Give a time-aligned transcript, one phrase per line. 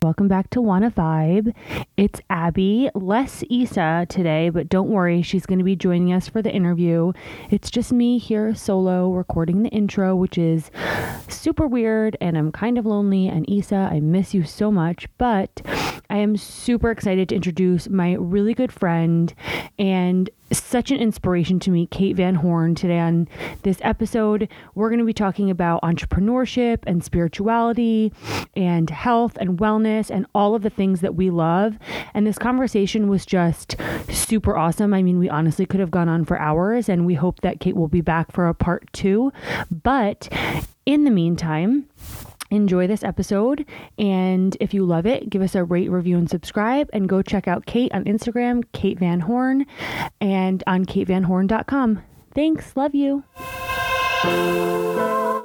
[0.00, 1.52] Welcome back to Wanna Vibe.
[1.96, 6.40] It's Abby, less Isa today, but don't worry, she's going to be joining us for
[6.40, 7.12] the interview.
[7.50, 10.70] It's just me here solo recording the intro, which is
[11.26, 13.26] super weird and I'm kind of lonely.
[13.26, 15.62] And Isa, I miss you so much, but
[16.08, 19.34] I am super excited to introduce my really good friend
[19.80, 23.28] and such an inspiration to me, Kate Van Horn, today on
[23.62, 24.48] this episode.
[24.74, 28.12] We're going to be talking about entrepreneurship and spirituality
[28.56, 31.78] and health and wellness and all of the things that we love.
[32.14, 33.76] And this conversation was just
[34.10, 34.94] super awesome.
[34.94, 37.76] I mean, we honestly could have gone on for hours, and we hope that Kate
[37.76, 39.32] will be back for a part two.
[39.70, 40.28] But
[40.86, 41.88] in the meantime,
[42.50, 43.64] enjoy this episode.
[43.98, 46.88] And if you love it, give us a rate, review, and subscribe.
[46.92, 49.66] And go check out Kate on Instagram, Kate Van Horn,
[50.20, 52.02] and on katevanhorn.com.
[52.34, 52.76] Thanks.
[52.76, 53.24] Love you.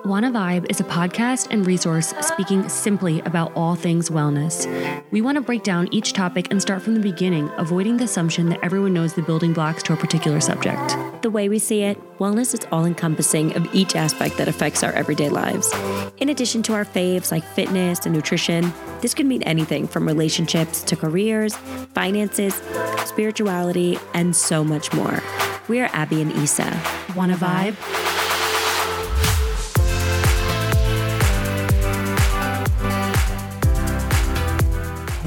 [0.06, 4.68] Wanna Vibe is a podcast and resource speaking simply about all things wellness.
[5.12, 8.50] We want to break down each topic and start from the beginning, avoiding the assumption
[8.50, 10.98] that everyone knows the building blocks to a particular subject.
[11.22, 14.92] The way we see it, wellness is all encompassing of each aspect that affects our
[14.92, 15.72] everyday lives.
[16.18, 20.84] In addition to our faves like fitness and nutrition, this could mean anything from relationships
[20.84, 21.56] to careers,
[21.94, 22.62] finances,
[23.06, 25.24] spirituality, and so much more.
[25.70, 26.78] We are Abby and Isa.
[27.16, 28.33] Wanna Vibe?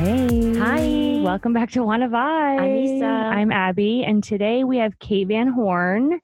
[0.06, 0.54] Hey.
[0.54, 1.20] Hi.
[1.20, 2.60] Welcome back to Wanna Vibe.
[2.60, 3.04] I'm Isa.
[3.04, 6.20] I'm Abby, and today we have Kate Van Horn.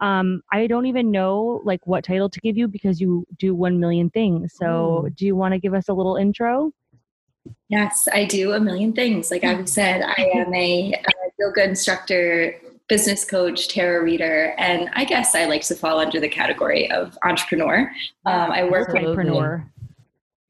[0.00, 3.80] Um, I don't even know like what title to give you because you do one
[3.80, 4.52] million things.
[4.54, 6.72] So, do you want to give us a little intro?
[7.70, 9.30] Yes, I do a million things.
[9.30, 15.06] Like Abby said, I am a, a yoga instructor, business coach, tarot reader, and I
[15.06, 17.90] guess I like to fall under the category of entrepreneur.
[18.26, 19.66] Um, I work with Entrepreneur.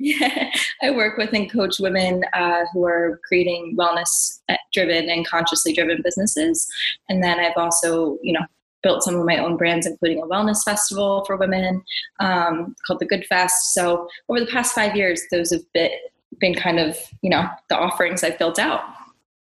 [0.04, 0.50] Yeah,
[0.82, 4.40] I work with and coach women uh, who are creating wellness
[4.72, 6.66] driven and consciously driven businesses.
[7.08, 8.44] And then I've also, you know,
[8.82, 11.84] built some of my own brands, including a wellness festival for women
[12.18, 13.74] um, called the Good Fest.
[13.74, 15.92] So over the past five years, those have been,
[16.40, 18.82] been kind of, you know, the offerings I've built out.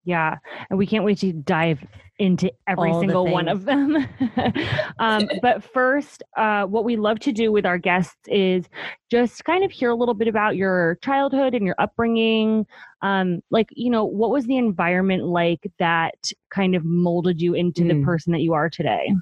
[0.06, 0.38] Yeah,
[0.72, 1.86] and we can't wait to dive
[2.20, 3.96] into every All single one of them.
[5.00, 8.66] um, but first, uh, what we love to do with our guests is
[9.12, 12.66] just kind of hear a little bit about your childhood and your upbringing.
[13.02, 16.16] Um, like, you know, what was the environment like that
[16.50, 18.04] kind of molded you into the Mm.
[18.04, 19.14] person that you are today?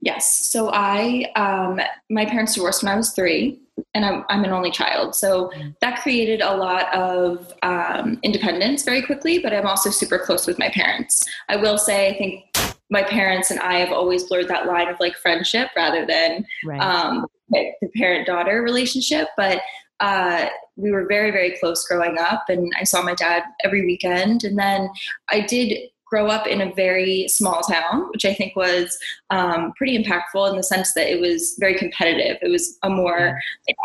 [0.00, 0.50] Yes.
[0.50, 1.80] So I, um,
[2.10, 3.60] my parents divorced when I was three,
[3.94, 5.14] and I'm, I'm an only child.
[5.14, 10.46] So that created a lot of um, independence very quickly, but I'm also super close
[10.46, 11.24] with my parents.
[11.48, 12.44] I will say, I think
[12.90, 16.80] my parents and I have always blurred that line of like friendship rather than Right.
[16.80, 19.28] um, the parent daughter relationship.
[19.36, 19.60] But
[20.00, 20.46] uh,
[20.76, 24.44] we were very, very close growing up, and I saw my dad every weekend.
[24.44, 24.90] And then
[25.30, 28.96] I did grow up in a very small town, which I think was
[29.30, 32.36] um, pretty impactful in the sense that it was very competitive.
[32.40, 33.40] It was a more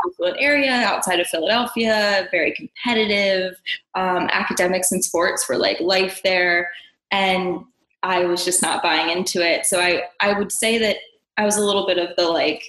[0.06, 3.56] affluent area outside of Philadelphia, very competitive.
[3.96, 6.70] Um, academics and sports were like life there.
[7.10, 7.62] And
[8.04, 9.66] I was just not buying into it.
[9.66, 10.98] So I, I would say that
[11.38, 12.62] I was a little bit of the like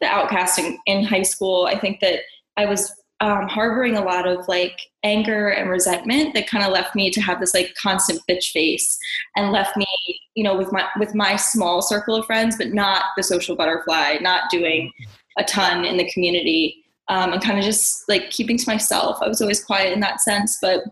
[0.00, 1.66] the outcast in, in high school.
[1.70, 2.20] I think that
[2.56, 2.90] I was
[3.22, 7.20] um, harboring a lot of like anger and resentment that kind of left me to
[7.20, 8.98] have this like constant bitch face
[9.36, 9.86] and left me,
[10.34, 14.16] you know, with my with my small circle of friends, but not the social butterfly,
[14.20, 14.92] not doing
[15.38, 19.18] a ton in the community, um, and kind of just like keeping to myself.
[19.22, 20.82] I was always quiet in that sense, but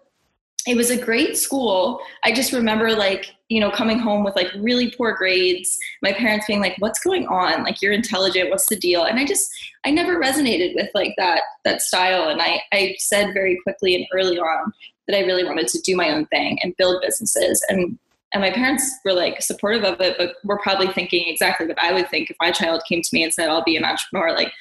[0.67, 2.01] it was a great school.
[2.23, 6.47] I just remember like, you know, coming home with like really poor grades, my parents
[6.47, 7.65] being like, what's going on?
[7.65, 9.05] Like you're intelligent, what's the deal?
[9.05, 9.51] And I just
[9.85, 12.29] I never resonated with like that that style.
[12.29, 14.73] And I, I said very quickly and early on
[15.09, 17.65] that I really wanted to do my own thing and build businesses.
[17.69, 17.99] And
[18.33, 21.93] and my parents were like supportive of it, but were probably thinking exactly what I
[21.93, 24.37] would think if my child came to me and said, I'll be an entrepreneur.
[24.37, 24.53] Like,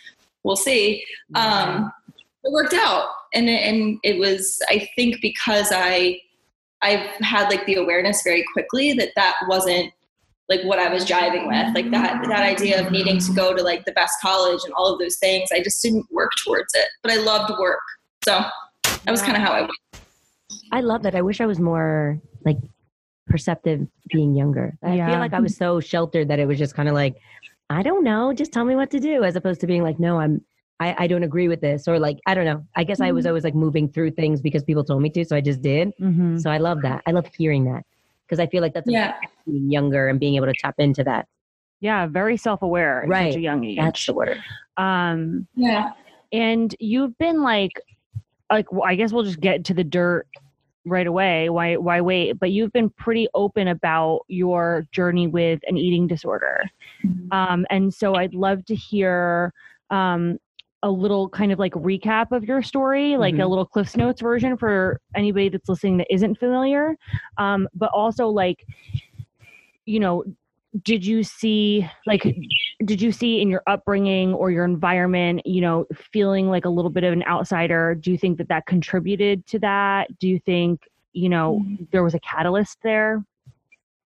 [0.44, 1.06] we'll see.
[1.36, 1.92] Um,
[2.44, 3.09] it worked out.
[3.33, 6.19] And it, and it was i think because i
[6.81, 9.91] i've had like the awareness very quickly that that wasn't
[10.47, 11.75] like what i was driving with.
[11.75, 14.91] Like that that idea of needing to go to like the best college and all
[14.91, 16.88] of those things i just didn't work towards it.
[17.03, 17.80] But i loved work.
[18.25, 18.44] So
[19.03, 19.71] that was kind of how i went.
[20.71, 21.13] I love that.
[21.15, 22.57] I wish I was more like
[23.27, 24.75] perceptive being younger.
[24.83, 25.09] I Yeah.
[25.12, 27.15] feel like I was so sheltered that it was just kind of like,
[27.69, 30.19] I don't know, just tell me what to do, as opposed to being like, no,
[30.19, 30.44] I'm,
[30.80, 32.66] I, I don't agree with this, or like, I don't know.
[32.76, 35.36] I guess I was always like moving through things because people told me to, so
[35.36, 35.92] I just did.
[36.00, 36.38] Mm-hmm.
[36.38, 37.02] So I love that.
[37.06, 37.84] I love hearing that
[38.26, 39.16] because I feel like that's a yeah
[39.46, 41.28] being younger and being able to tap into that.
[41.81, 43.34] Yeah, very self aware Right.
[43.34, 43.78] such a young age.
[43.78, 44.42] That's the word.
[44.78, 45.92] Um, yeah
[46.31, 47.72] and you've been like
[48.52, 50.28] like well, I guess we'll just get to the dirt
[50.86, 51.50] right away.
[51.50, 52.40] Why why wait?
[52.40, 56.64] But you've been pretty open about your journey with an eating disorder.
[57.06, 57.31] Mm-hmm.
[57.31, 59.54] Um, and so I'd love to hear
[59.90, 60.40] um,
[60.84, 63.44] a little kind of like recap of your story, like mm-hmm.
[63.44, 66.96] a little Cliff's Notes version for anybody that's listening that isn't familiar.
[67.38, 68.66] Um, but also like,
[69.86, 70.24] you know,
[70.84, 72.24] did you see like
[72.86, 76.92] did you see in your upbringing or your environment you know feeling like a little
[76.92, 80.81] bit of an outsider do you think that that contributed to that do you think
[81.14, 81.84] you know mm-hmm.
[81.92, 83.26] there was a catalyst there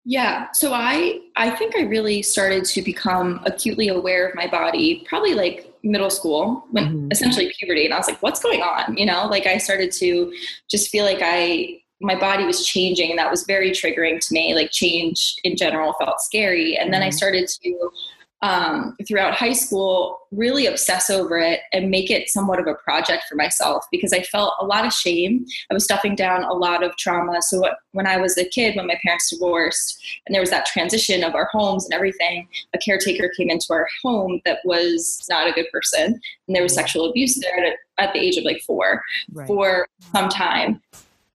[0.05, 5.05] yeah so i i think i really started to become acutely aware of my body
[5.09, 7.09] probably like middle school when mm-hmm.
[7.11, 10.33] essentially puberty and i was like what's going on you know like i started to
[10.69, 14.55] just feel like i my body was changing and that was very triggering to me
[14.55, 17.17] like change in general felt scary and then i mm-hmm.
[17.17, 17.91] started to
[18.43, 23.25] um, throughout high school really obsess over it and make it somewhat of a project
[23.29, 26.83] for myself because i felt a lot of shame i was stuffing down a lot
[26.83, 30.43] of trauma so what, when i was a kid when my parents divorced and there
[30.43, 34.59] was that transition of our homes and everything a caretaker came into our home that
[34.65, 36.81] was not a good person and there was mm-hmm.
[36.81, 39.03] sexual abuse there at, at the age of like four
[39.33, 39.47] right.
[39.47, 40.83] for some time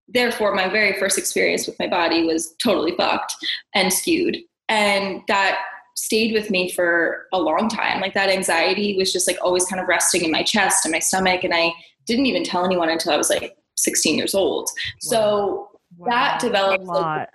[0.09, 3.33] therefore my very first experience with my body was totally fucked
[3.73, 4.37] and skewed
[4.67, 5.59] and that
[6.03, 9.81] stayed with me for a long time like that anxiety was just like always kind
[9.81, 11.71] of resting in my chest and my stomach and i
[12.05, 14.95] didn't even tell anyone until i was like 16 years old wow.
[14.99, 16.07] so wow.
[16.09, 17.29] that developed a like,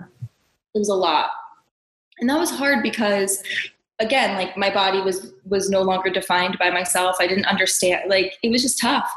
[0.74, 1.30] it was a lot
[2.18, 3.42] and that was hard because
[4.00, 8.34] again like my body was was no longer defined by myself i didn't understand like
[8.42, 9.10] it was just tough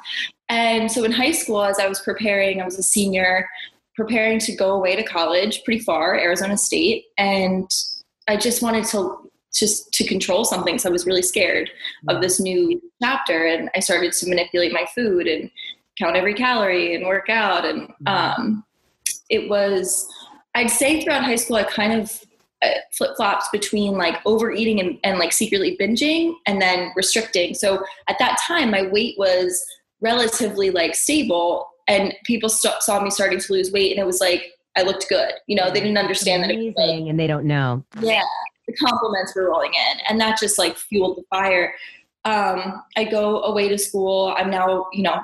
[0.50, 3.50] and so in high school, as I was preparing, I was a senior,
[3.96, 7.06] preparing to go away to college pretty far, Arizona State.
[7.18, 7.70] And
[8.28, 10.77] I just wanted to just to control something.
[10.77, 11.69] So I was really scared
[12.07, 13.45] of this new chapter.
[13.45, 15.50] And I started to manipulate my food and
[15.98, 17.65] count every calorie and work out.
[17.65, 18.07] And mm-hmm.
[18.07, 18.63] um,
[19.30, 20.07] it was,
[20.56, 22.24] I'd say throughout high school, I kind of
[22.62, 27.54] uh, flip flops between like overeating and, and like secretly binging and then restricting.
[27.54, 29.63] So at that time, my weight was
[30.01, 34.19] relatively like stable and people st- saw me starting to lose weight and it was
[34.19, 35.31] like I looked good.
[35.48, 37.83] You know, they didn't understand that it was like, and they don't know.
[38.00, 38.21] Yeah.
[38.68, 41.74] The compliments were rolling in and that just like fueled the fire.
[42.25, 44.34] Um, I go away to school.
[44.38, 45.22] I'm now, you know,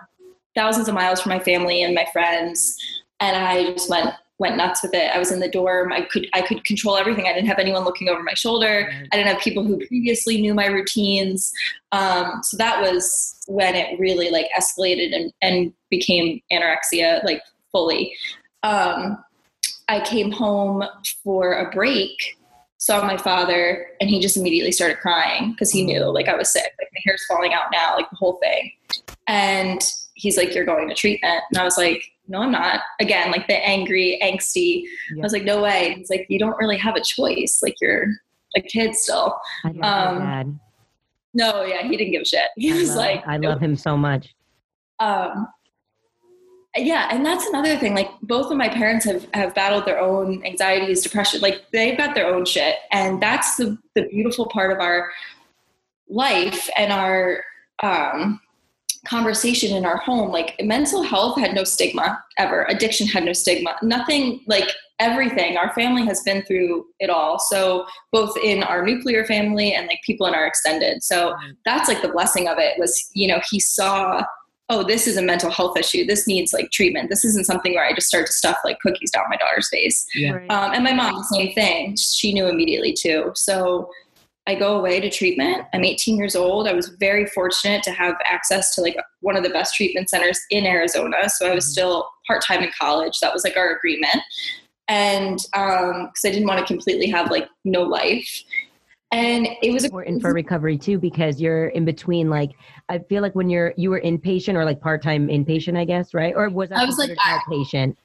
[0.55, 2.77] thousands of miles from my family and my friends.
[3.19, 5.13] And I just went went nuts with it.
[5.13, 5.93] I was in the dorm.
[5.93, 7.27] I could I could control everything.
[7.27, 8.89] I didn't have anyone looking over my shoulder.
[9.11, 11.51] I didn't have people who previously knew my routines.
[11.91, 17.41] Um, so that was when it really like escalated and, and became anorexia like
[17.71, 18.15] fully.
[18.63, 19.23] Um,
[19.87, 20.83] I came home
[21.23, 22.37] for a break,
[22.83, 26.49] saw my father, and he just immediately started crying because he knew like I was
[26.49, 26.73] sick.
[26.79, 28.71] Like my hair's falling out now, like the whole thing.
[29.27, 29.81] And
[30.15, 31.43] he's like, You're going to treatment.
[31.49, 32.81] And I was like, no, I'm not.
[32.99, 34.83] Again, like the angry, angsty.
[35.17, 35.95] I was like, no way.
[35.97, 37.59] He's like, you don't really have a choice.
[37.61, 38.07] Like you're
[38.55, 39.37] a kid still.
[39.81, 40.59] Um,
[41.33, 42.49] no, yeah, he didn't give a shit.
[42.55, 44.33] He I was love, like, I love him so much.
[44.99, 45.47] Um,
[46.75, 47.93] yeah, and that's another thing.
[47.93, 51.41] Like both of my parents have have battled their own anxieties, depression.
[51.41, 55.11] Like they've got their own shit, and that's the the beautiful part of our
[56.09, 57.43] life and our
[57.81, 58.39] um
[59.05, 63.75] conversation in our home like mental health had no stigma ever addiction had no stigma
[63.81, 64.69] nothing like
[64.99, 69.87] everything our family has been through it all so both in our nuclear family and
[69.87, 73.41] like people in our extended so that's like the blessing of it was you know
[73.49, 74.23] he saw
[74.73, 77.85] oh this is a mental health issue this needs like treatment this isn't something where
[77.85, 80.35] i just start to stuff like cookies down my daughter's face yeah.
[80.49, 83.89] um, and my mom the same thing she knew immediately too so
[84.45, 85.63] I go away to treatment.
[85.73, 86.67] I'm 18 years old.
[86.67, 90.37] I was very fortunate to have access to like one of the best treatment centers
[90.49, 91.29] in Arizona.
[91.29, 91.71] So I was mm-hmm.
[91.71, 93.19] still part time in college.
[93.21, 94.21] That was like our agreement.
[94.89, 98.43] And um, because I didn't want to completely have like no life.
[99.13, 102.31] And it was important for recovery too, because you're in between.
[102.31, 102.53] Like,
[102.89, 106.15] I feel like when you're you were inpatient or like part time inpatient, I guess,
[106.15, 106.33] right?
[106.35, 107.95] Or was I was like outpatient?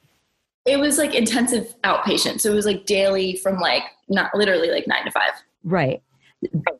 [0.66, 4.86] It was like intensive outpatient, so it was like daily from like not literally like
[4.86, 5.32] nine to five.
[5.64, 6.02] Right.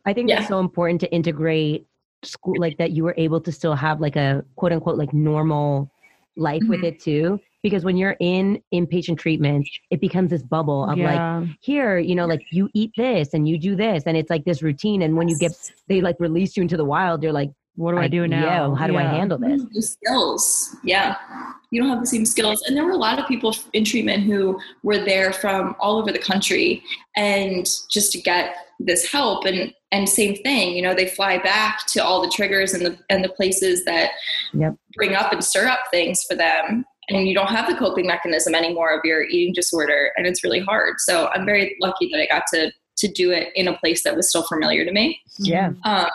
[0.05, 0.37] I think yeah.
[0.37, 1.87] that's so important to integrate
[2.23, 5.91] school like that you were able to still have like a quote unquote like normal
[6.37, 6.71] life mm-hmm.
[6.71, 11.39] with it too because when you're in inpatient treatment it becomes this bubble of yeah.
[11.39, 14.45] like here you know like you eat this and you do this and it's like
[14.45, 15.53] this routine and when you get
[15.89, 18.73] they like release you into the wild you're like what do I, I do now?
[18.73, 18.99] Yeah, how do yeah.
[18.99, 19.63] I handle this?
[19.63, 19.73] Mm-hmm.
[19.73, 20.77] The skills.
[20.83, 21.15] Yeah.
[21.71, 22.61] You don't have the same skills.
[22.67, 26.11] And there were a lot of people in treatment who were there from all over
[26.11, 26.83] the country
[27.17, 29.45] and just to get this help.
[29.45, 32.99] And and same thing you know they fly back to all the triggers and the
[33.09, 34.11] and the places that
[34.53, 34.75] yep.
[34.95, 38.55] bring up and stir up things for them and you don't have the coping mechanism
[38.55, 40.95] anymore of your eating disorder and it's really hard.
[40.99, 44.17] So i'm very lucky that i got to to do it in a place that
[44.17, 45.21] was still familiar to me.
[45.39, 45.73] Yeah.
[45.85, 46.09] Um,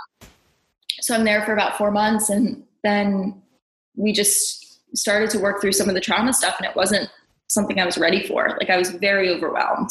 [1.02, 3.42] so i'm there for about four months and then
[3.96, 7.10] we just started to work through some of the trauma stuff and it wasn't
[7.48, 8.56] something i was ready for.
[8.60, 9.90] Like i was very overwhelmed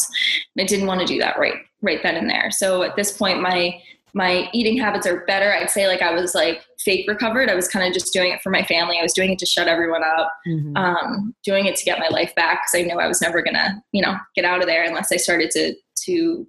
[0.57, 2.51] and i didn't want to do that right right then and there.
[2.51, 3.81] So at this point my
[4.15, 5.53] my eating habits are better.
[5.53, 7.49] I'd say like I was like fake recovered.
[7.49, 8.99] I was kind of just doing it for my family.
[8.99, 10.77] I was doing it to shut everyone up, mm-hmm.
[10.77, 13.83] um, doing it to get my life back because I knew I was never gonna,
[13.93, 16.47] you know, get out of there unless I started to to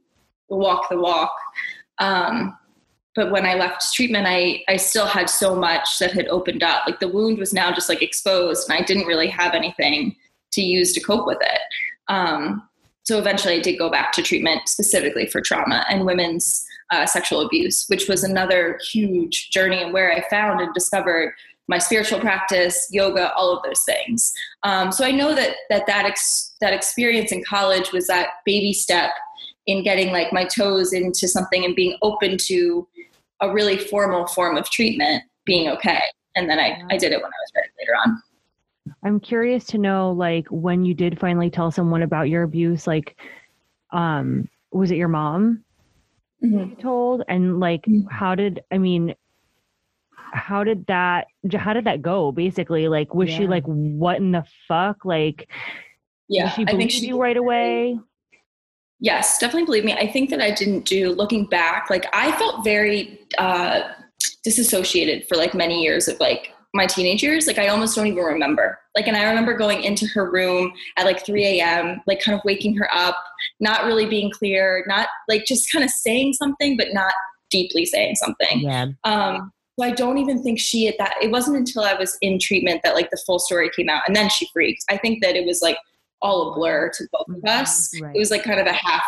[0.50, 1.32] walk the walk.
[2.00, 2.58] Um,
[3.16, 6.84] but when I left treatment, I I still had so much that had opened up.
[6.86, 10.16] Like the wound was now just like exposed, and I didn't really have anything
[10.52, 11.62] to use to cope with it.
[12.10, 12.68] Um,
[13.04, 17.42] so eventually, I did go back to treatment specifically for trauma and women's uh, sexual
[17.42, 21.34] abuse, which was another huge journey and where I found and discovered
[21.68, 24.32] my spiritual practice, yoga, all of those things.
[24.64, 28.74] Um, so I know that that that, ex- that experience in college was that baby
[28.74, 29.12] step
[29.66, 32.88] in getting like my toes into something and being open to
[33.40, 36.02] a really formal form of treatment being okay.
[36.36, 38.22] And then I, I did it when I was ready later on.
[39.04, 43.18] I'm curious to know like when you did finally tell someone about your abuse, like
[43.92, 45.63] um was it your mom
[46.44, 46.80] mm-hmm.
[46.82, 48.08] told and like mm-hmm.
[48.10, 49.16] how did i mean
[50.34, 53.38] how did that how did that go basically like was yeah.
[53.38, 55.50] she like what in the fuck like
[56.28, 57.98] yeah she believe she you right away
[59.00, 62.64] yes definitely believe me i think that i didn't do looking back like i felt
[62.64, 63.82] very uh
[64.44, 68.24] disassociated for like many years of like my teenage years, like I almost don't even
[68.24, 68.80] remember.
[68.96, 72.44] Like, and I remember going into her room at like 3 a.m., like kind of
[72.44, 73.16] waking her up,
[73.60, 77.14] not really being clear, not like just kind of saying something, but not
[77.52, 78.62] deeply saying something.
[78.62, 78.88] Yeah.
[79.04, 81.16] Um, so I don't even think she at that.
[81.22, 84.16] It wasn't until I was in treatment that like the full story came out, and
[84.16, 84.84] then she freaked.
[84.90, 85.78] I think that it was like
[86.22, 87.62] all a blur to both of mm-hmm.
[87.62, 87.90] us.
[88.00, 88.16] Right.
[88.16, 89.04] It was like kind of a half,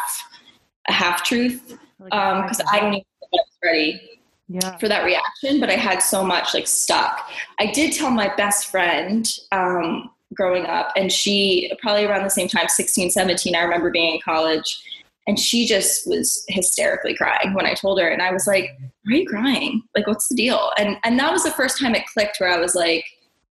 [0.87, 4.15] a half truth, because um, I don't even think I was ready
[4.47, 4.77] yeah.
[4.77, 7.29] for that reaction, but I had so much like stuck.
[7.59, 12.47] I did tell my best friend um, growing up, and she probably around the same
[12.47, 14.81] time, 16, 17, I remember being in college,
[15.27, 18.07] and she just was hysterically crying when I told her.
[18.07, 18.69] And I was like,
[19.03, 19.81] Why are you crying?
[19.95, 20.71] Like, what's the deal?
[20.77, 23.05] And and that was the first time it clicked where I was like,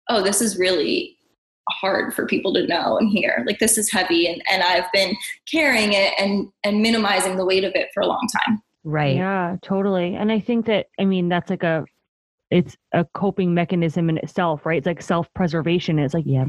[0.09, 1.17] Oh, this is really
[1.69, 3.43] hard for people to know and hear.
[3.47, 5.15] Like this is heavy and, and I've been
[5.49, 8.61] carrying it and and minimizing the weight of it for a long time.
[8.83, 9.15] Right.
[9.15, 10.15] Yeah, totally.
[10.15, 11.85] And I think that, I mean, that's like a,
[12.49, 14.77] it's a coping mechanism in itself, right?
[14.77, 15.99] It's like self preservation.
[15.99, 16.45] It's like yeah.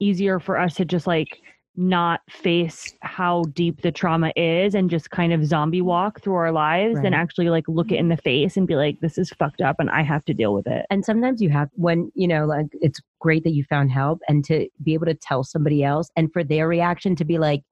[0.00, 1.40] easier for us to just like
[1.76, 6.50] not face how deep the trauma is and just kind of zombie walk through our
[6.50, 7.02] lives right.
[7.02, 9.76] than actually like look it in the face and be like, this is fucked up
[9.78, 10.86] and I have to deal with it.
[10.90, 14.42] And sometimes you have, when, you know, like it's great that you found help and
[14.46, 17.62] to be able to tell somebody else and for their reaction to be like,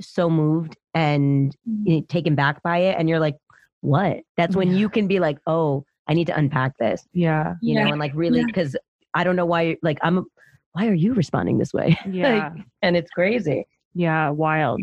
[0.00, 2.04] so moved and mm-hmm.
[2.06, 3.36] taken back by it and you're like
[3.80, 4.18] what?
[4.36, 7.54] That's when you can be like oh i need to unpack this yeah.
[7.60, 7.84] you yeah.
[7.84, 8.80] know and like really because yeah.
[9.20, 10.24] i don't know why like i'm
[10.72, 11.98] why are you responding this way?
[12.10, 12.52] Yeah.
[12.54, 13.66] like, and it's crazy.
[13.94, 14.80] Yeah wild.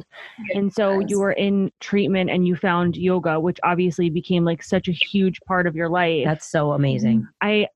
[0.53, 4.87] And so you were in treatment and you found yoga which obviously became like such
[4.87, 6.25] a huge part of your life.
[6.25, 7.27] That's so amazing.
[7.41, 7.67] I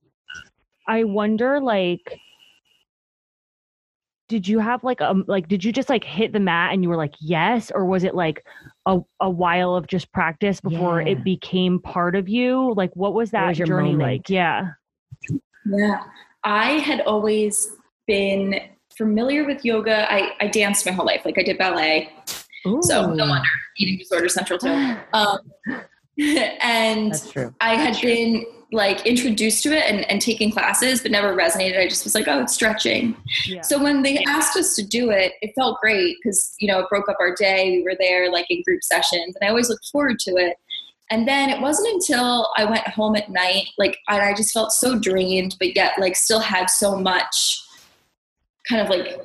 [0.88, 2.20] i wonder like
[4.30, 6.90] did you have like a like did you just like hit the mat and you
[6.90, 8.46] were like yes or was it like
[8.86, 11.10] a, a while of just practice before yeah.
[11.10, 12.74] it became part of you?
[12.76, 14.10] Like what was that what was journey moment?
[14.10, 14.30] like?
[14.30, 14.70] Yeah.
[15.66, 16.04] Yeah.
[16.44, 17.70] I had always
[18.08, 18.62] been
[18.96, 20.12] familiar with yoga.
[20.12, 21.24] I i danced my whole life.
[21.26, 22.10] Like i did ballet.
[22.68, 22.80] Ooh.
[22.82, 25.40] so no wonder eating disorder central too um,
[26.62, 27.14] and
[27.62, 31.80] i had been like introduced to it and, and taking classes, but never resonated.
[31.80, 33.16] I just was like, oh, it's stretching.
[33.46, 33.62] Yeah.
[33.62, 36.90] So when they asked us to do it, it felt great because, you know, it
[36.90, 37.72] broke up our day.
[37.72, 40.58] We were there like in group sessions and I always looked forward to it.
[41.10, 44.72] And then it wasn't until I went home at night, like I, I just felt
[44.72, 47.66] so drained, but yet like still had so much
[48.68, 49.20] kind of like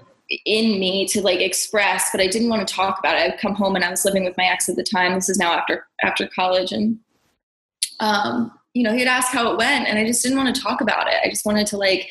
[0.46, 3.34] in me to like express, but I didn't want to talk about it.
[3.34, 5.14] I'd come home and I was living with my ex at the time.
[5.14, 6.98] This is now after after college and
[8.00, 10.81] um you know, he'd ask how it went and I just didn't want to talk
[10.81, 11.14] about it.
[11.25, 12.11] I just wanted to like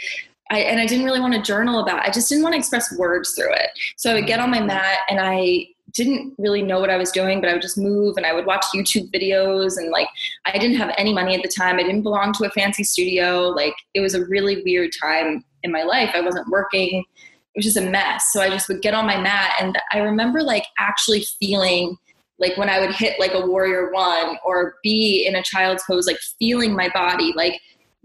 [0.50, 2.10] I, and I didn't really want to journal about it.
[2.10, 3.70] I just didn't want to express words through it.
[3.98, 7.12] So I would get on my mat and I didn't really know what I was
[7.12, 10.08] doing, but I would just move and I would watch YouTube videos and like
[10.46, 11.76] I didn't have any money at the time.
[11.76, 13.50] I didn't belong to a fancy studio.
[13.50, 16.12] Like it was a really weird time in my life.
[16.14, 17.00] I wasn't working.
[17.00, 18.32] It was just a mess.
[18.32, 21.98] So I just would get on my mat and I remember like actually feeling
[22.44, 26.06] like when I would hit like a warrior one or be in a child's pose,
[26.06, 27.60] like feeling my body, like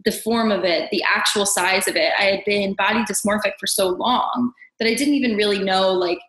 [0.04, 2.12] the form of it, the actual size of it.
[2.18, 6.21] I had been body dysmorphic for so long that I didn't even really know like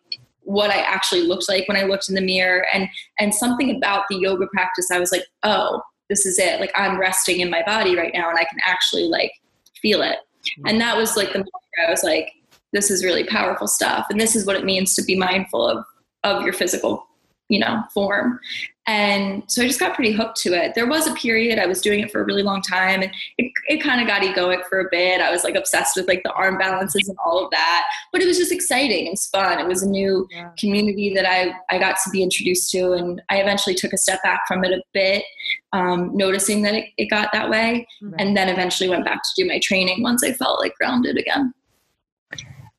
[0.42, 2.90] what I actually looked like when I looked in the mirror and
[3.20, 6.60] and something about the yoga practice I was like, "Oh, this is it.
[6.60, 9.32] Like I'm resting in my body right now and I can actually like
[9.80, 10.18] feel it."
[10.66, 12.32] And that was like the moment I was like,
[12.74, 15.86] this is really powerful stuff and this is what it means to be mindful of
[16.24, 17.09] of your physical
[17.50, 18.40] you know form
[18.88, 21.82] and so i just got pretty hooked to it there was a period i was
[21.82, 24.80] doing it for a really long time and it, it kind of got egoic for
[24.82, 27.86] a bit i was like obsessed with like the arm balances and all of that
[28.14, 30.50] but it was just exciting and fun it was a new yeah.
[30.58, 34.22] community that i i got to be introduced to and i eventually took a step
[34.24, 35.24] back from it a bit
[35.72, 38.16] um, noticing that it, it got that way right.
[38.20, 41.54] and then eventually went back to do my training once i felt like grounded again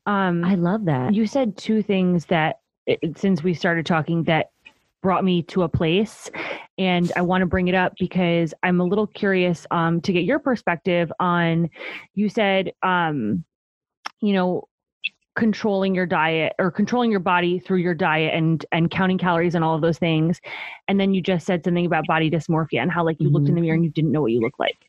[0.07, 1.15] um, I love that.
[1.15, 2.61] You said two things that
[3.17, 4.51] since we started talking that
[5.03, 6.31] brought me to a place
[6.79, 10.25] and i want to bring it up because i'm a little curious um, to get
[10.25, 11.69] your perspective on
[12.15, 13.45] you said um,
[14.21, 14.69] you know
[15.37, 19.63] controlling your diet or controlling your body through your diet and and counting calories and
[19.65, 20.41] all of those things
[20.89, 23.37] and then you just said something about body dysmorphia and how like you mm-hmm.
[23.37, 24.87] looked in the mirror and you didn't know what you looked like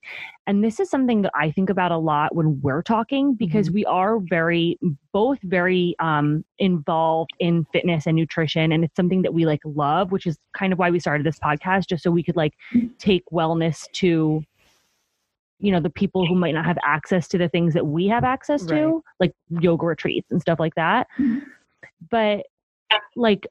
[0.47, 3.75] and this is something that i think about a lot when we're talking because mm-hmm.
[3.75, 4.79] we are very
[5.13, 10.11] both very um, involved in fitness and nutrition and it's something that we like love
[10.11, 12.53] which is kind of why we started this podcast just so we could like
[12.97, 14.41] take wellness to
[15.61, 18.23] you know the people who might not have access to the things that we have
[18.23, 19.01] access to right.
[19.19, 21.39] like yoga retreats and stuff like that mm-hmm.
[22.09, 22.45] but
[23.15, 23.47] like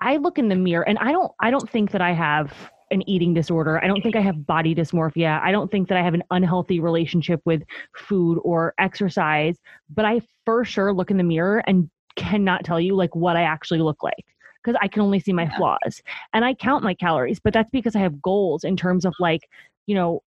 [0.00, 2.52] i look in the mirror and i don't i don't think that i have
[2.90, 6.02] an eating disorder i don't think i have body dysmorphia i don't think that i
[6.02, 7.62] have an unhealthy relationship with
[7.96, 9.56] food or exercise
[9.92, 13.42] but i for sure look in the mirror and cannot tell you like what i
[13.42, 14.24] actually look like
[14.62, 15.56] because I can only see my yeah.
[15.56, 16.02] flaws.
[16.32, 19.42] And I count my calories, but that's because I have goals in terms of like,
[19.86, 20.22] you know,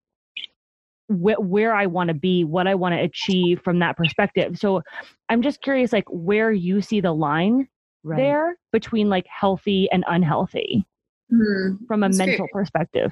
[1.08, 4.58] wh- where I want to be, what I want to achieve from that perspective.
[4.58, 4.82] So
[5.30, 7.68] I'm just curious, like where you see the line
[8.04, 8.18] right.
[8.18, 10.86] there between like healthy and unhealthy
[11.32, 11.86] mm-hmm.
[11.86, 12.52] from a That's mental great.
[12.52, 13.12] perspective.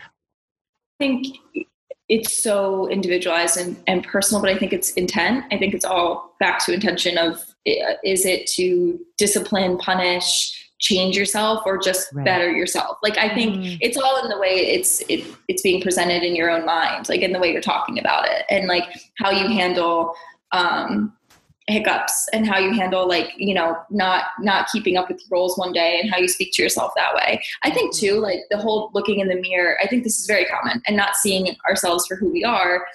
[1.00, 1.38] I think
[2.08, 5.46] it's so individualized and, and personal, but I think it's intent.
[5.52, 11.64] I think it's all back to intention of is it to discipline, punish, change yourself
[11.66, 12.26] or just right.
[12.26, 13.78] better yourself like i think mm.
[13.80, 17.22] it's all in the way it's it, it's being presented in your own mind like
[17.22, 18.84] in the way you're talking about it and like
[19.18, 20.14] how you handle
[20.52, 21.14] um
[21.68, 25.72] hiccups and how you handle like you know not not keeping up with roles one
[25.72, 28.06] day and how you speak to yourself that way i think mm-hmm.
[28.06, 30.96] too like the whole looking in the mirror i think this is very common and
[30.96, 32.86] not seeing ourselves for who we are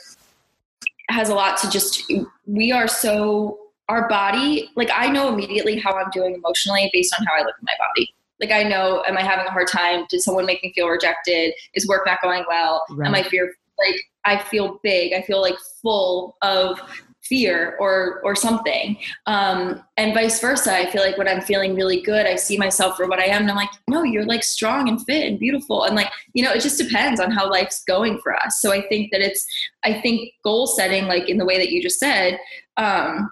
[1.09, 2.11] has a lot to just
[2.47, 3.59] we are so
[3.91, 7.57] our body, like I know immediately how I'm doing emotionally based on how I look
[7.59, 8.15] at my body.
[8.41, 10.07] Like I know, am I having a hard time?
[10.09, 11.53] Did someone make me feel rejected?
[11.75, 12.85] Is work not going well?
[12.91, 13.09] Right.
[13.09, 15.13] Am I fear like I feel big?
[15.13, 16.81] I feel like full of
[17.23, 22.03] fear or or something um, and vice versa i feel like when i'm feeling really
[22.03, 24.89] good i see myself for what i am and i'm like no you're like strong
[24.89, 28.19] and fit and beautiful and like you know it just depends on how life's going
[28.21, 29.47] for us so i think that it's
[29.85, 32.37] i think goal setting like in the way that you just said
[32.79, 33.31] um,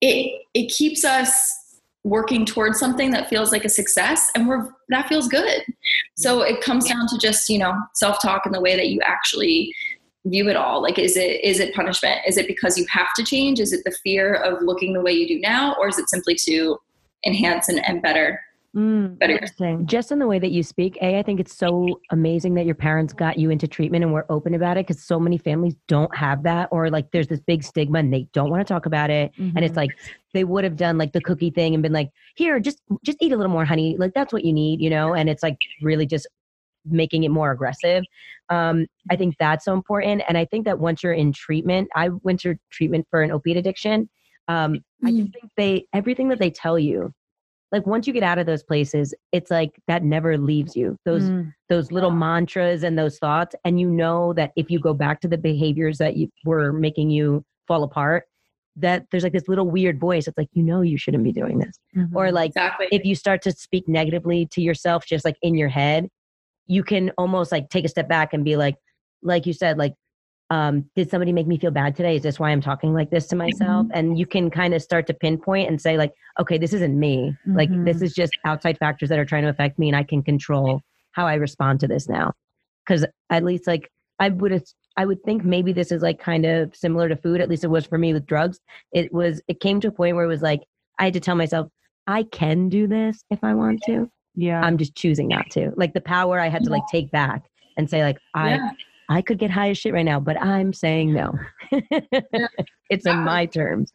[0.00, 1.52] it it keeps us
[2.04, 5.62] working towards something that feels like a success and we're that feels good.
[6.16, 9.74] So it comes down to just you know self-talk and the way that you actually
[10.26, 10.82] view it all.
[10.82, 12.20] Like is it is it punishment?
[12.26, 13.60] Is it because you have to change?
[13.60, 15.74] Is it the fear of looking the way you do now?
[15.78, 16.78] Or is it simply to
[17.24, 18.40] enhance and, and better
[18.76, 19.86] Mm, interesting.
[19.86, 22.74] Just in the way that you speak, A, I think it's so amazing that your
[22.74, 26.14] parents got you into treatment and were open about it because so many families don't
[26.14, 29.08] have that, or like there's this big stigma and they don't want to talk about
[29.08, 29.32] it.
[29.32, 29.56] Mm-hmm.
[29.56, 29.78] And it's mm-hmm.
[29.78, 29.96] like
[30.34, 33.32] they would have done like the cookie thing and been like, here, just just eat
[33.32, 33.96] a little more honey.
[33.96, 35.14] Like that's what you need, you know?
[35.14, 36.26] And it's like really just
[36.84, 38.04] making it more aggressive.
[38.50, 40.22] Um, I think that's so important.
[40.28, 43.56] And I think that once you're in treatment, I went to treatment for an opiate
[43.56, 44.10] addiction.
[44.48, 45.06] Um, mm-hmm.
[45.06, 47.14] I just think they everything that they tell you
[47.72, 51.24] like once you get out of those places it's like that never leaves you those
[51.24, 51.52] mm.
[51.68, 55.28] those little mantras and those thoughts and you know that if you go back to
[55.28, 58.24] the behaviors that you were making you fall apart
[58.76, 61.58] that there's like this little weird voice it's like you know you shouldn't be doing
[61.58, 62.16] this mm-hmm.
[62.16, 62.86] or like exactly.
[62.92, 66.08] if you start to speak negatively to yourself just like in your head
[66.66, 68.76] you can almost like take a step back and be like
[69.22, 69.94] like you said like
[70.50, 72.16] um, did somebody make me feel bad today?
[72.16, 73.86] Is this why I'm talking like this to myself?
[73.86, 73.98] Mm-hmm.
[73.98, 77.36] And you can kind of start to pinpoint and say, like, okay, this isn't me.
[77.46, 77.56] Mm-hmm.
[77.56, 78.04] Like, this mm-hmm.
[78.04, 80.82] is just outside factors that are trying to affect me, and I can control
[81.12, 82.32] how I respond to this now.
[82.86, 84.62] Because at least, like, I would
[84.96, 87.40] I would think maybe this is like kind of similar to food.
[87.40, 88.60] At least it was for me with drugs.
[88.92, 89.42] It was.
[89.48, 90.62] It came to a point where it was like
[90.98, 91.68] I had to tell myself,
[92.06, 94.10] I can do this if I want to.
[94.34, 94.60] Yeah.
[94.60, 95.72] I'm just choosing not to.
[95.76, 97.44] Like the power I had to like take back
[97.76, 98.70] and say like I Yeah.
[99.08, 101.32] I could get high as shit right now, but I'm saying no.
[102.90, 103.92] it's in my terms.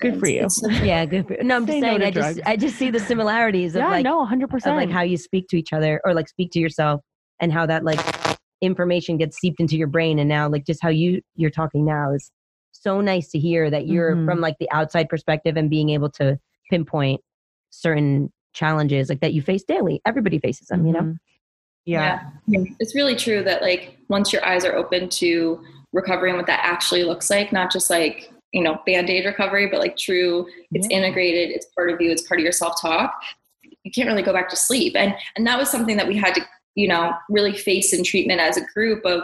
[0.00, 0.46] Good for you.
[0.82, 1.26] Yeah, good.
[1.26, 1.42] For, you.
[1.42, 2.00] no, I'm just saying.
[2.00, 2.40] to I just.
[2.46, 4.44] I just see the similarities of yeah, like no, 100%.
[4.66, 7.00] of like how you speak to each other or like speak to yourself
[7.40, 8.00] and how that like
[8.60, 12.12] information gets seeped into your brain and now like just how you you're talking now
[12.12, 12.30] is
[12.72, 14.24] so nice to hear that you're Mhm.
[14.24, 16.38] from like the outside perspective and being able to
[16.70, 17.20] pinpoint
[17.70, 21.16] certain challenges like that you face daily everybody faces them you know Mhm.
[21.84, 22.20] Yeah.
[22.46, 22.64] Yeah.
[22.80, 26.60] It's really true that like once your eyes are open to recovery and what that
[26.62, 30.98] actually looks like, not just like, you know, band-aid recovery, but like true, it's Yeah.
[30.98, 33.14] integrated, it's part of you, it's part of your self-talk.
[33.82, 34.94] You can't really go back to sleep.
[34.96, 36.42] And and that was something that we had to,
[36.74, 39.22] you know, really face in treatment as a group of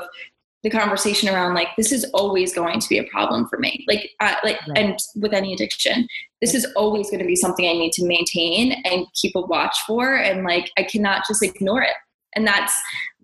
[0.62, 4.10] the conversation around like this is always going to be a problem for me like
[4.20, 4.76] uh, like Right.
[4.78, 6.06] and with any addiction
[6.42, 9.74] this is always going to be something i need to maintain and keep a watch
[9.86, 11.94] for and like i cannot just ignore it
[12.36, 12.74] and that's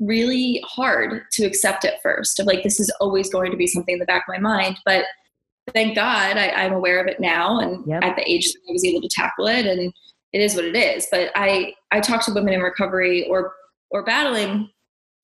[0.01, 3.95] really hard to accept at first of like this is always going to be something
[3.95, 5.05] in the back of my mind but
[5.73, 8.03] thank god I, i'm aware of it now and Yep.
[8.05, 9.93] at the age that i was able to tackle it and
[10.33, 13.53] it is what it is but i i talk to women in recovery or
[13.91, 14.69] or battling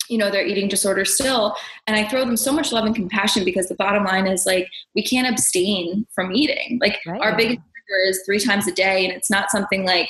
[0.08, 1.54] you know their eating disorder still
[1.86, 4.68] and i throw them so much love and compassion because the bottom line is like
[4.94, 7.20] we can't abstain from eating like Right.
[7.20, 10.08] our biggest trigger is three times a day and it's not something like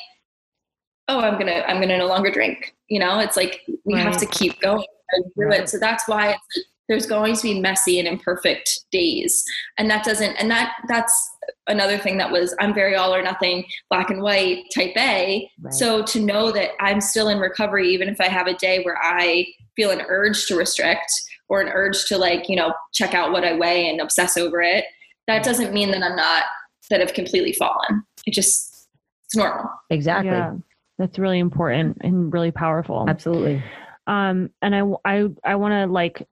[1.09, 3.21] oh i'm gonna i'm gonna no longer drink you know?
[3.21, 5.61] It's like we have to keep going and do Right.
[5.61, 9.43] it so that's why it's like, there's going to be messy and imperfect days.
[9.79, 11.31] And that doesn't and that that's
[11.69, 15.51] another thing that was i'm very all or nothing black and white type a.
[15.61, 15.73] Right.
[15.73, 18.99] so to know that i'm still in recovery even if i have a day where
[19.03, 21.11] i feel an urge to restrict
[21.49, 24.63] or an urge to like you know check out what i weigh and obsess over
[24.63, 24.85] it
[25.27, 26.45] that doesn't mean that i'm not
[26.91, 28.05] that i've completely fallen.
[28.27, 28.89] It just
[29.25, 29.69] it's normal.
[29.91, 30.31] Exactly.
[30.31, 30.55] Yeah.
[31.03, 33.05] That's really important and really powerful.
[33.09, 33.61] absolutely
[34.07, 36.27] Um, and I, I, I want to like,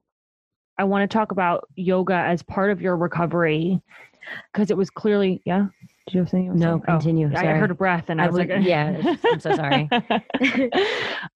[0.77, 3.81] I want to talk about yoga as part of your recovery
[4.53, 5.67] because it was clearly, yeah.
[6.07, 6.55] Did you have something?
[6.55, 6.83] No, saying?
[6.87, 7.31] Oh, continue.
[7.35, 9.89] I- I heard a breath and I, I was would- like, yeah, I'm so sorry.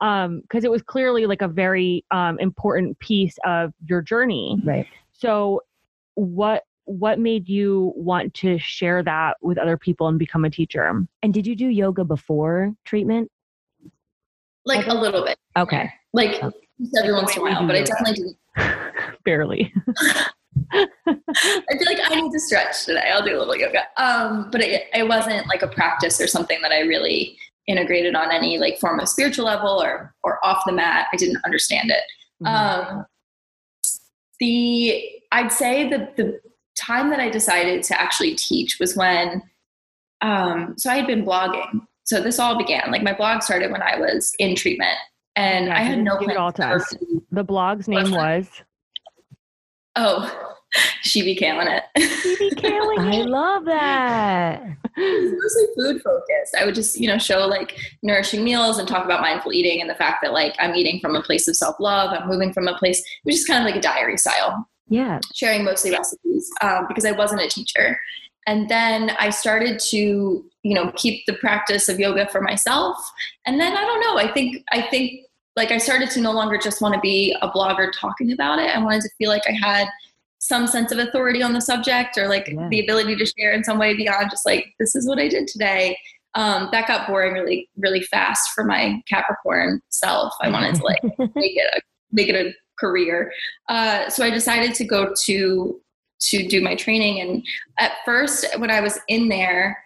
[0.01, 4.57] um, because it was clearly like a very um important piece of your journey.
[4.63, 5.61] right So,
[6.15, 11.05] what what made you want to share that with other people and become a teacher?
[11.23, 13.29] and did you do yoga before treatment
[14.65, 16.41] like a little bit okay like
[16.79, 18.37] just every once in a while but i definitely didn't
[19.23, 19.73] Barely.
[20.73, 23.11] I feel like I need to stretch today.
[23.13, 23.83] I'll do a little yoga.
[23.97, 28.31] Um, but it, it wasn't like a practice or something that I really integrated on
[28.31, 31.07] any like form of spiritual level or or off the mat.
[31.11, 32.03] I didn't understand it.
[32.41, 32.95] Mm-hmm.
[32.95, 33.05] Um,
[34.39, 36.39] the I'd say the the
[36.77, 39.41] time that I decided to actually teach was when
[40.21, 41.81] um, so I had been blogging.
[42.03, 44.97] So this all began like my blog started when I was in treatment,
[45.35, 46.95] and Yeah, I had no it plan all to us.
[47.31, 48.49] The blog's name was
[49.95, 50.55] Oh,
[51.01, 51.83] she be killing it.
[52.21, 54.61] She be caling i love that
[54.97, 56.55] It's mostly food focused.
[56.59, 59.89] I would just, you know, show like nourishing meals and talk about mindful eating and
[59.89, 62.11] the fact that like I'm eating from a place of self love.
[62.11, 65.19] I'm moving from a place, it was just kind of like a diary style, yeah
[65.33, 67.99] sharing mostly recipes um, because I wasn't a teacher.
[68.47, 69.97] And then I started to,
[70.61, 72.95] you know, keep the practice of yoga for myself.
[73.47, 75.21] And then I don't know, I think, I think
[75.55, 78.69] like I started to no longer just want to be a blogger talking about it.
[78.75, 79.87] I wanted to feel like I had
[80.37, 82.67] some sense of authority on the subject or like Yeah.
[82.69, 85.47] the ability to share in some way beyond just like this is what I did
[85.47, 85.97] today.
[86.35, 90.33] Um, that got boring really, really fast for my Capricorn self.
[90.39, 91.01] I wanted to like
[91.35, 93.31] make it a make it a career.
[93.69, 95.81] Uh, so I decided to go to
[96.21, 97.19] to do my training.
[97.19, 97.45] And
[97.77, 99.77] at first, when I was in there,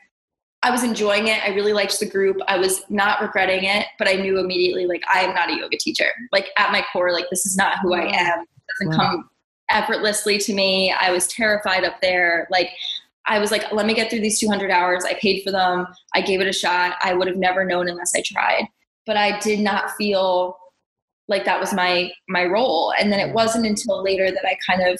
[0.61, 1.43] I was enjoying it.
[1.43, 2.37] I really liked the group.
[2.47, 5.77] I was not regretting it, but I knew immediately like I am not a yoga
[5.77, 6.09] teacher.
[6.31, 8.41] Like at my core, like this is not who I am.
[8.41, 9.09] It doesn't Wow.
[9.09, 9.29] come
[9.71, 10.91] effortlessly to me.
[10.91, 12.47] I was terrified up there.
[12.51, 12.69] Like
[13.25, 15.05] I was like, let me get through these 200 hours.
[15.05, 15.87] I paid for them.
[16.13, 16.97] I gave it a shot.
[17.03, 18.65] I would have never known unless I tried.
[19.05, 20.57] But I did not feel
[21.29, 22.93] like that was my my role.
[22.99, 23.33] And then it mm.
[23.33, 24.99] wasn't until later that I kind of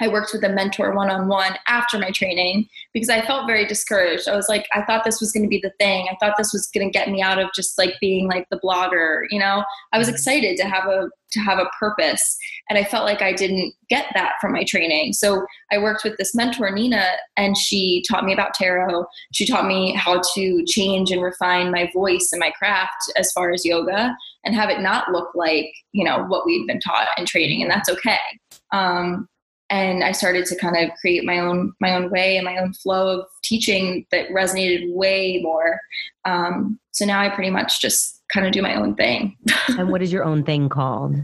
[0.00, 3.66] I worked with a mentor one on one after my training because I felt very
[3.66, 4.28] discouraged.
[4.28, 6.08] I was like, I thought this was going to be the thing.
[6.10, 8.60] I thought this was going to get me out of just like being like the
[8.60, 9.64] blogger, you know.
[9.92, 12.38] I was excited to have a to have a purpose,
[12.70, 15.12] and I felt like I didn't get that from my training.
[15.12, 17.04] So I worked with this mentor, Nina,
[17.36, 19.04] and she taught me about tarot.
[19.34, 23.50] She taught me how to change and refine my voice and my craft as far
[23.52, 27.26] as yoga, and have it not look like you know what we've been taught in
[27.26, 28.18] training, and that's okay.
[28.72, 29.28] Um,
[29.70, 32.72] and I started to kind of create my own my own way and my own
[32.72, 35.80] flow of teaching that resonated way more.
[36.24, 39.36] Um, so now I pretty much just kind of do my own thing.
[39.68, 41.16] and what is your own thing called?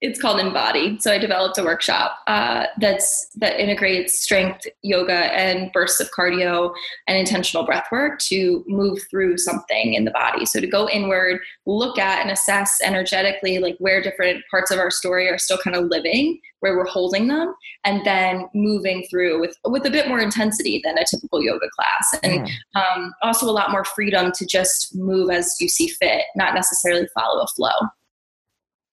[0.00, 0.98] it's called Embody.
[0.98, 6.72] So I developed a workshop uh, that's that integrates strength yoga and bursts of cardio
[7.06, 10.46] and intentional breath work to move through something in the body.
[10.46, 14.90] So to go inward, look at and assess energetically like where different parts of our
[14.90, 19.56] story are still kind of living, where we're holding them, and then moving through with
[19.64, 22.82] with a bit more intensity than a typical yoga class, and yeah.
[22.82, 27.06] um, also a lot more freedom to just move as you see fit, not necessarily
[27.14, 27.88] follow a flow.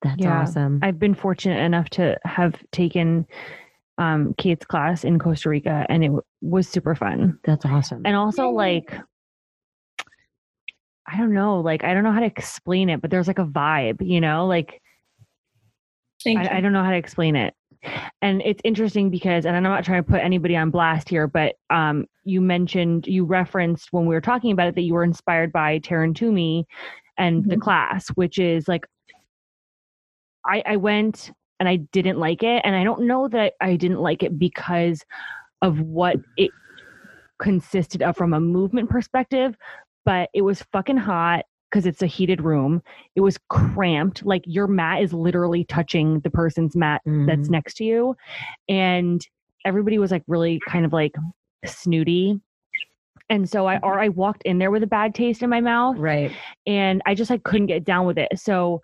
[0.02, 0.80] That's yeah, awesome.
[0.84, 3.26] I've been fortunate enough to have taken
[3.98, 7.40] um, Kate's class in Costa Rica and it w- was super fun.
[7.44, 8.04] That's awesome.
[8.06, 8.94] And also, like,
[11.08, 13.46] I don't know, like, I don't know how to explain it, but there's like a
[13.46, 14.82] vibe, you know, like,
[16.36, 17.54] I, I don't know how to explain it.
[18.22, 21.56] And it's interesting because, and I'm not trying to put anybody on blast here, but
[21.70, 25.52] um, you mentioned, you referenced when we were talking about it that you were inspired
[25.52, 26.66] by Taryn Toomey
[27.18, 27.52] and mm-hmm.
[27.52, 28.86] the class, which is like
[30.46, 32.62] I, I went and I didn't like it.
[32.64, 35.04] And I don't know that I didn't like it because
[35.62, 36.52] of what it
[37.40, 39.56] consisted of from a movement perspective,
[40.06, 42.82] but it was fucking hot because it's a heated room.
[43.16, 44.26] It was cramped.
[44.26, 47.26] Like your mat is literally touching the person's mat mm.
[47.26, 47.52] that's mm-hmm.
[47.52, 48.16] next to you.
[48.70, 49.26] And
[49.66, 51.14] everybody was like really kind of like
[51.66, 52.40] snooty.
[53.30, 55.98] And so I or I walked in there with a bad taste in my mouth.
[55.98, 56.32] Right.
[56.66, 58.30] And I just like couldn't get down with it.
[58.40, 58.82] So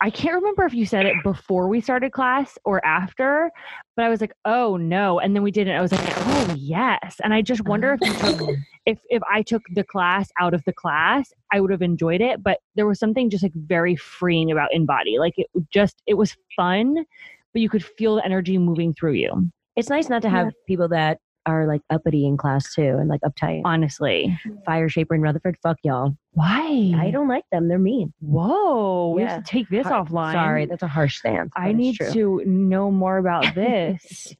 [0.00, 3.50] I can't remember if you said it before we started class or after,
[3.96, 5.72] but I was like, "Oh no!" And then we did it.
[5.72, 8.54] I was like, "Oh yes!" And I just wonder if took, oh.
[8.86, 12.42] if if I took the class out of the class, I would have enjoyed it.
[12.42, 15.18] But there was something just like very freeing about Embody.
[15.18, 17.04] Like it just it was fun,
[17.52, 19.50] but you could feel the energy moving through you.
[19.74, 20.52] It's nice not to have yeah.
[20.68, 23.62] people that are like uppity in class too and like uptight.
[23.64, 24.38] Honestly.
[24.66, 26.14] Fire Shaper in Rutherford, fuck y'all.
[26.32, 26.92] Why?
[26.96, 27.68] I don't like them.
[27.68, 28.12] They're mean.
[28.20, 29.16] Whoa.
[29.18, 29.24] Yeah.
[29.24, 30.32] We have to take this Har- offline.
[30.32, 31.50] Sorry, that's a harsh stance.
[31.56, 34.34] I need to know more about this.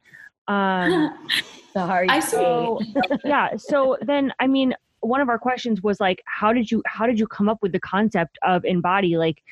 [0.47, 1.17] um
[1.73, 2.09] sorry.
[2.09, 2.81] I so
[3.25, 3.57] yeah.
[3.57, 7.19] So then I mean one of our questions was like how did you how did
[7.19, 9.43] you come up with the concept of embody like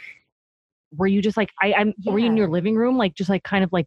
[0.96, 2.12] were you just like I, I'm yeah.
[2.12, 3.86] were you in your living room like just like kind of like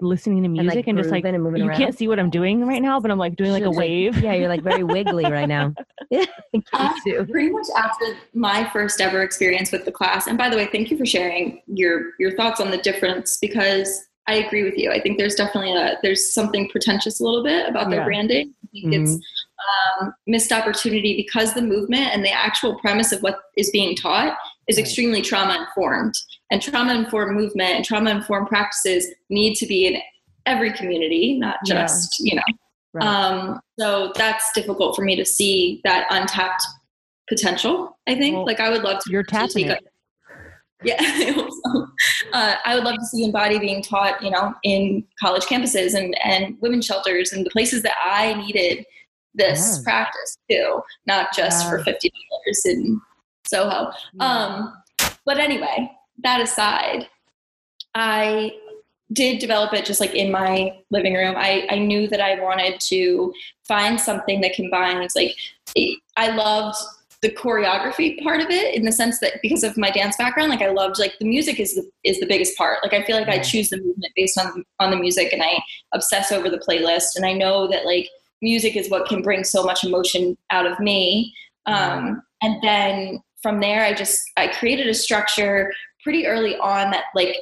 [0.00, 1.76] listening to music and, like, and just like and you around.
[1.76, 4.18] can't see what I'm doing right now, but I'm like doing like a wave.
[4.18, 5.74] yeah, you're like very wiggly right now.
[6.10, 6.24] Yeah,
[6.72, 10.26] uh, pretty much after my first ever experience with the class.
[10.26, 14.08] And by the way, thank you for sharing your your thoughts on the difference because
[14.26, 14.90] I agree with you.
[14.90, 18.04] I think there's definitely a there's something pretentious a little bit about their yeah.
[18.06, 18.54] branding.
[18.64, 19.04] I think mm-hmm.
[19.04, 19.18] it's
[20.00, 24.36] um, missed opportunity because the movement and the actual premise of what is being taught
[24.68, 24.84] is right.
[24.84, 26.14] extremely trauma informed.
[26.50, 30.00] And trauma informed movement and trauma informed practices need to be in
[30.46, 32.30] every community, not just, yeah.
[32.30, 32.58] you know.
[32.92, 33.06] Right.
[33.06, 36.62] Um, so that's difficult for me to see that untapped
[37.28, 38.36] potential, I think.
[38.36, 39.86] Well, like I would love to you're tapping it.
[40.82, 41.48] yeah, I,
[42.32, 46.16] uh, I would love to see Embody being taught, you know, in college campuses and,
[46.24, 48.84] and women's shelters and the places that I needed
[49.34, 49.84] this yeah.
[49.84, 51.70] practice too, not just yeah.
[51.70, 53.00] for fifty dollars in
[53.46, 53.92] Soho.
[54.18, 54.74] Um,
[55.24, 55.90] but anyway,
[56.22, 57.08] that aside,
[57.94, 58.52] I
[59.12, 61.34] did develop it just like in my living room.
[61.36, 63.32] I, I knew that I wanted to
[63.66, 65.36] find something that combines like
[66.16, 66.76] I loved
[67.22, 70.62] the choreography part of it in the sense that because of my dance background, like
[70.62, 72.78] I loved like the music is the is the biggest part.
[72.82, 75.60] Like I feel like I choose the movement based on on the music and I
[75.92, 78.08] obsess over the playlist and I know that like
[78.42, 81.34] music is what can bring so much emotion out of me.
[81.66, 87.04] Um, and then from there, I just I created a structure pretty early on that
[87.14, 87.36] like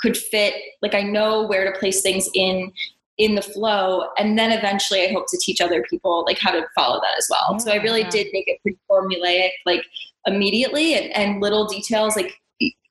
[0.00, 0.54] could fit.
[0.82, 2.72] Like I know where to place things in
[3.18, 6.66] in the flow, and then eventually I hope to teach other people like how to
[6.74, 7.52] follow that as well.
[7.52, 7.58] Yeah.
[7.58, 9.84] So I really did make it pretty formulaic, like
[10.26, 12.40] immediately, and, and little details like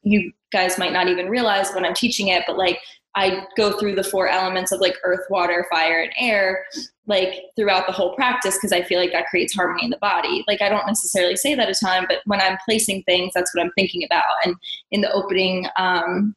[0.04, 2.80] you guys might not even realize when I'm teaching it, but like
[3.16, 6.64] I go through the four elements of like earth, water, fire, and air,
[7.08, 10.46] like throughout the whole practice, because I feel like that creates harmony in the body.
[10.48, 13.64] Like I don't necessarily say that a time, but when I'm placing things, that's what
[13.64, 14.24] I'm thinking about.
[14.46, 14.56] And
[14.92, 16.36] in the opening um,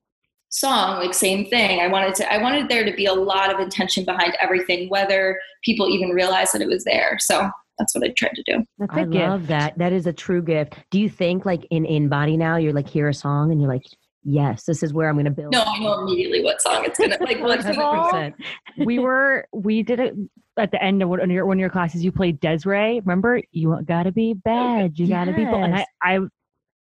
[0.49, 1.81] song, like same thing.
[1.81, 5.39] I wanted to, I wanted there to be a lot of intention behind everything, whether
[5.63, 7.19] people even realize that it was there.
[7.21, 8.65] So that's what I tried to do.
[8.91, 9.77] I love that.
[9.79, 10.75] That is a true gift.
[10.91, 13.71] Do you think like in in body now, you're like hear a song and you're
[13.71, 13.85] like,
[14.25, 15.53] yes, this is where I'm going to build.
[15.53, 17.41] No, I know immediately what song it's going to like.
[17.41, 18.35] One hundred
[18.85, 20.15] We were we did it
[20.59, 22.05] at the end of one of your one of your classes.
[22.05, 23.01] You played Des'ree.
[23.05, 24.99] Remember, you got to be bad.
[24.99, 25.37] You got to yes.
[25.39, 25.45] be.
[25.45, 26.19] And I I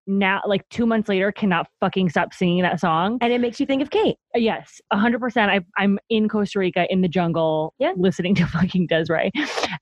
[0.07, 3.65] now like two months later cannot fucking stop singing that song and it makes you
[3.67, 7.93] think of kate Uh, yes 100% I, i'm in costa rica in the jungle Yeah.
[7.95, 9.29] listening to fucking Des'ree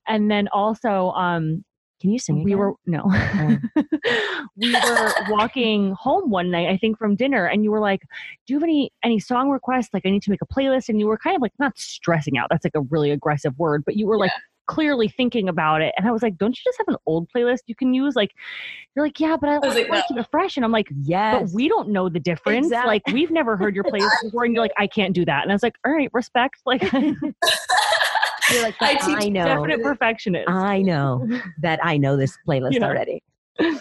[0.06, 1.64] and then also um
[2.00, 2.58] can you sing we again?
[2.58, 3.02] were no.
[3.06, 3.56] Oh.
[4.56, 8.02] We were walking home one night i think from dinner and you were like
[8.46, 9.90] do you have any any song requests?
[9.92, 12.36] Like i need to make a playlist and you were kind of like not stressing
[12.38, 14.32] out that's like a really aggressive word but you were like
[14.66, 17.60] clearly thinking about it and i was like don't you just have an old playlist
[17.66, 18.14] you can use?
[18.14, 18.32] Like
[18.94, 20.88] you're like yeah but i, was like, want to keep it fresh and i'm like
[21.02, 21.40] yes.
[21.40, 22.88] but we don't know the difference Exactly.
[22.88, 25.52] like we've never heard your playlist before and you're like i can't do that and
[25.52, 26.82] i was like all right respect like
[28.52, 31.28] You're like, I teach I know definite perfectionist i know
[31.62, 32.86] that i know this playlist Yeah.
[32.86, 33.22] already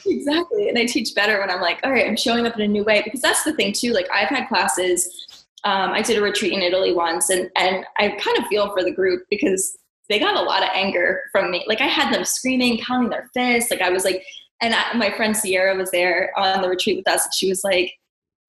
[0.06, 2.67] exactly and i teach better when i'm like all right i'm showing up in a
[2.67, 6.21] new way because that's the thing too like i've had classes um, i did a
[6.21, 9.77] retreat in italy once and and i kind of feel for the group because
[10.10, 13.30] they got a lot of anger from me like i had them screaming pounding their
[13.34, 14.23] fists like i was like
[14.62, 17.63] and I, my friend sierra was there on the retreat with us and she was
[17.63, 17.91] like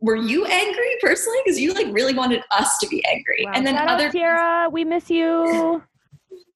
[0.00, 3.52] were you angry personally because you like really wanted us to be angry Wow.
[3.54, 5.82] and then Shout out, other Sierra, we miss you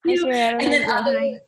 [0.06, 0.62] Hi, Sierra.
[0.62, 1.40] and then other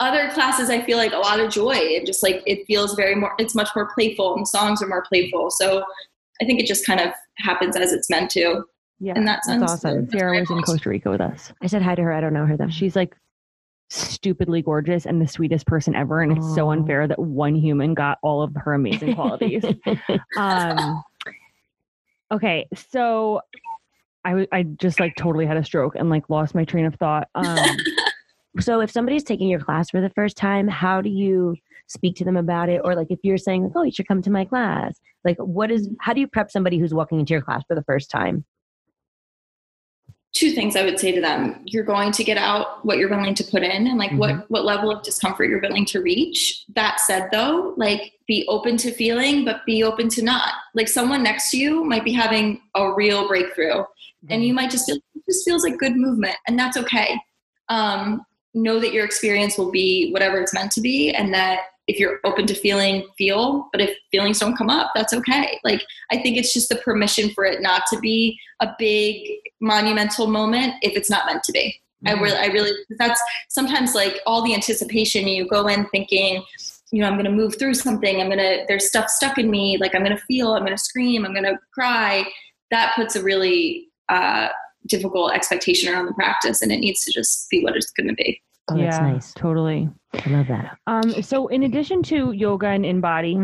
[0.00, 3.14] other classes i feel like a lot of joy and just like it feels very
[3.14, 5.82] more it's much more playful and the songs are more playful so
[6.40, 8.62] i think it just kind of happens as it's meant to
[9.00, 10.08] yeah in that sense That's awesome.
[10.10, 11.52] Sarah was in Costa Rica with us.
[11.62, 13.16] i said hi to her i don't know her though She's like
[13.90, 16.20] stupidly gorgeous and the sweetest person ever.
[16.20, 19.64] And it's so unfair that one human got all of her amazing qualities.
[20.36, 21.02] um,
[22.30, 23.40] okay, so
[24.52, 27.28] I, just like totally had a stroke and like lost my train of thought.
[27.38, 27.76] Um,
[28.60, 31.54] so if somebody's taking your class for the first time how do you
[31.86, 32.80] speak to them about it?
[32.84, 35.70] Or like if you're saying like oh you should come to my class like what
[35.70, 38.44] is how do you prep somebody who's walking into your class for the first time?
[40.34, 41.60] Two things i would say to them.
[41.64, 44.64] You're going to get out what you're willing to put in and like what what
[44.64, 46.64] level of discomfort you're willing to reach.
[46.74, 50.52] That said though like be open to feeling but be open to not.
[50.74, 53.84] Like someone next to you might be having a real breakthrough
[54.30, 57.20] and you might just feel it just feels like good movement and that's okay.
[57.68, 61.98] Um, know that your experience will be whatever it's meant to be and that if
[61.98, 65.58] you're open to feeling feel but if feelings don't come up that's okay.
[65.64, 70.26] Like i think it's just the permission for it not to be a big monumental
[70.26, 71.80] moment if it's not meant to be.
[72.06, 76.44] I really i really that's sometimes like all the anticipation you go in thinking
[76.92, 78.20] you know i'm going to move through something.
[78.20, 79.78] I'm going to there's stuff stuck in me.
[79.78, 82.24] Like i'm going to feel i'm going to scream i'm going to cry.
[82.70, 84.48] That puts a really uh,
[84.86, 88.14] difficult expectation around the practice and it needs to just be what it's going to
[88.14, 88.40] be
[88.70, 89.88] oh that's yeah, nice Totally.
[90.14, 93.38] i love that Um, so in addition to yoga and Embody,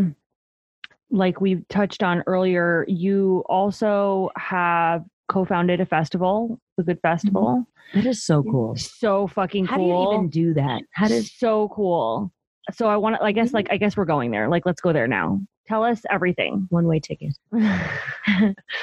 [1.11, 7.65] like we touched on earlier, you also have co-founded a festival, the Good Festival.
[7.95, 10.13] that is so cool So fucking how do you cool.
[10.15, 12.33] even do that how does so cool.
[12.73, 14.49] So I want to, I guess, like, I guess we're going there.
[14.49, 15.39] Like, let's go there now.
[15.67, 16.67] Tell us everything.
[16.71, 17.37] one way ticket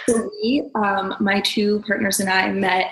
[0.07, 2.91] So we, um, my two partners and I met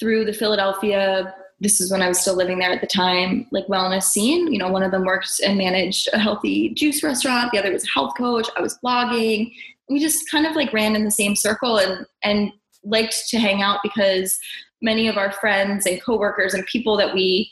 [0.00, 1.34] through the Philadelphia.
[1.60, 4.52] This is when I was still living there at the time, like wellness scene.
[4.52, 7.52] You know, one of them worked and managed a healthy juice restaurant.
[7.52, 8.48] The other was a health coach.
[8.56, 9.52] I was blogging.
[9.88, 12.52] We just kind of like ran in the same circle and and
[12.84, 14.38] liked to hang out because
[14.80, 17.50] many of our friends and coworkers and people that we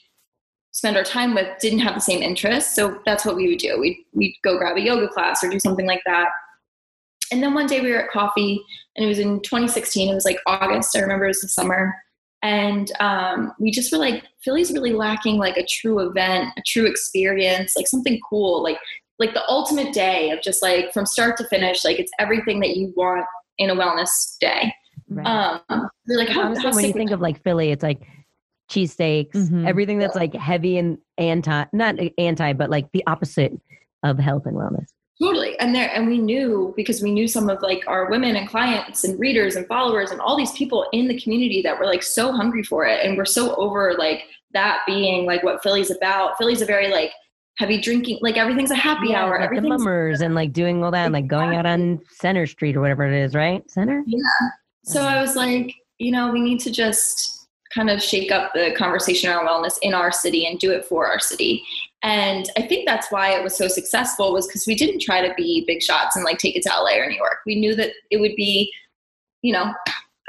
[0.77, 2.77] spend our time with didn't have the same interests.
[2.77, 3.81] So that's what we would do.
[3.81, 6.29] We'd, we'd go grab a yoga class or do something like that.
[7.33, 8.63] And then one day we were at coffee
[8.95, 10.11] and it was in 2016.
[10.11, 10.95] It was like August.
[10.95, 11.95] I remember it was the summer.
[12.43, 16.85] And um, we just were like, Philly's really lacking like a true event, a true
[16.85, 18.77] experience, like something cool, like
[19.19, 22.77] like the ultimate day of just like from start to finish, like it's everything that
[22.77, 23.25] you want
[23.57, 24.75] in a wellness day.
[25.09, 25.27] right.
[25.27, 28.03] Um, like, how, honestly how when you think of like philly it's like
[28.71, 29.67] cheesesteaks Mhm.
[29.67, 33.53] everything that's like heavy and anti not anti but like the opposite
[34.03, 34.87] of health and wellness
[35.19, 35.59] Totally.
[35.61, 39.03] And there and we knew because we knew some of like our women and clients
[39.03, 42.33] and readers and followers and all these people in the community that were like so
[42.33, 46.37] hungry for it and we're so over like that being like what Philly's about.
[46.37, 47.13] Philly's a very like
[47.57, 49.31] heavy drinking like everything's a happy Yeah, hour.
[49.31, 52.47] like the Everything's bummers and like doing all that, and like going out on Center
[52.47, 53.63] Street or whatever it is, right?
[53.71, 54.03] Center.
[54.07, 54.21] Yeah.
[54.85, 57.36] So I was like, you know, we need to just
[57.77, 61.07] kind of shake up the conversation around wellness in our city and do it for
[61.07, 61.63] our city.
[62.03, 65.35] And I think that's why it was so successful was because we didn't try to
[65.35, 67.39] be big shots and like take it to LA or New York.
[67.47, 68.73] We knew that it would be,
[69.43, 69.75] you know,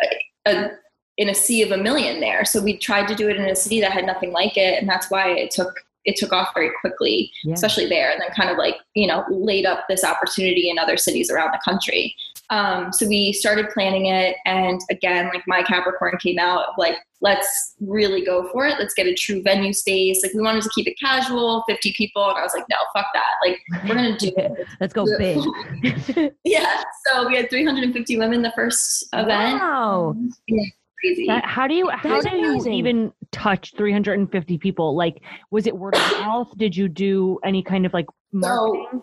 [0.01, 0.71] a, a,
[1.17, 2.45] in a sea of a million there.
[2.45, 4.87] So we tried to do it in a city that had nothing like it, and
[4.87, 5.73] that's why it took
[6.05, 7.53] it took off very quickly, Yeah.
[7.53, 10.95] especially there, and then kind of like you know laid up this opportunity in other
[10.95, 12.15] cities around the country.
[12.49, 17.75] Um, so we started planning it, and again, like my Capricorn came out like let's
[17.79, 18.75] really go for it.
[18.79, 20.21] Let's get a true venue space.
[20.23, 22.29] Like we wanted to keep it casual, 50 people.
[22.29, 23.31] And I was like, no, fuck that.
[23.45, 24.67] Like we're going to do it.
[24.79, 26.33] Let's go big.
[26.43, 26.83] yeah.
[27.05, 29.59] So we had 350 women the first event.
[29.59, 30.15] Wow.
[30.47, 30.63] Yeah,
[31.01, 31.25] crazy.
[31.27, 34.95] That, how do you how do you even touch 350 people?
[34.95, 36.49] Like, was it word of mouth?
[36.57, 39.01] Did you do any kind of like marketing?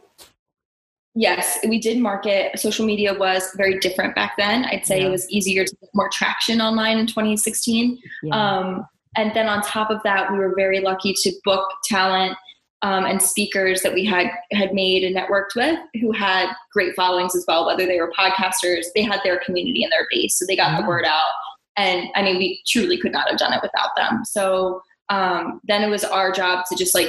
[1.15, 2.59] Yes, we did market.
[2.59, 4.65] Social media was very different back then.
[4.65, 5.07] I'd say Yeah.
[5.07, 7.99] it was easier to get more traction online in 2016.
[8.25, 8.35] Yeah.
[8.35, 8.87] Um,
[9.17, 12.37] and then on top of that, we were very lucky to book talent
[12.83, 17.35] um, and speakers that we had had made and networked with who had great followings
[17.37, 17.65] as well.
[17.65, 20.81] Whether they were podcasters, they had their community and their base, so they got Yeah.
[20.83, 21.33] the word out.
[21.77, 24.25] And I mean, we truly could not have done it without them.
[24.25, 27.09] So um, then it was our job to just like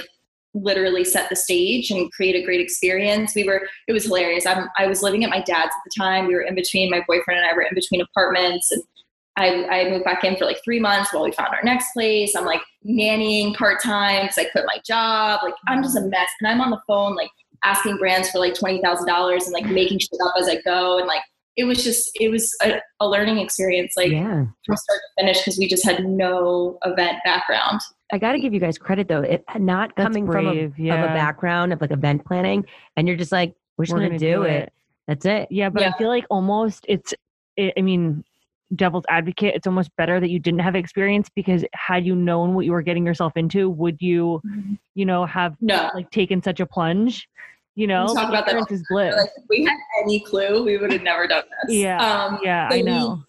[0.55, 3.35] literally set the stage and create a great experience.
[3.35, 4.45] We were it was hilarious.
[4.45, 6.27] I'm I was living at my dad's at the time.
[6.27, 8.81] We were in between my boyfriend and I were in between apartments and
[9.37, 12.35] I, I moved back in for like three months while we found our next place.
[12.35, 15.41] I'm like nannying part time because I quit my job.
[15.43, 17.29] Like I'm just a mess, and I'm on the phone like
[17.65, 20.99] asking brands for like twenty thousand dollars and like making shit up as I go.
[20.99, 21.21] And like
[21.57, 24.45] it was just it was a, a learning experience, like yeah.
[24.65, 27.81] from start to finish, because we just had no event background.
[28.11, 29.21] I got to give you guys credit though.
[29.21, 33.07] It not That's coming from a, brave, of a background of like event planning, and
[33.07, 34.63] you're just like, we're just We're gonna, gonna do, do it.
[34.63, 34.73] it.
[35.07, 35.47] That's it.
[35.51, 35.91] Yeah, but Yeah.
[35.93, 37.13] I feel like almost it's.
[37.57, 38.23] It, I mean,
[38.75, 39.55] devil's advocate.
[39.55, 42.81] It's almost better that you didn't have experience because had you known what you were
[42.81, 44.73] getting yourself into, would you, mm-hmm.
[44.95, 47.29] you know, have No, like taken such a plunge?
[47.75, 49.15] You know, talk about that is bliss.
[49.15, 51.75] like if we had any clue, we would have never done this.
[51.75, 53.23] Yeah, um, yeah, I we- know.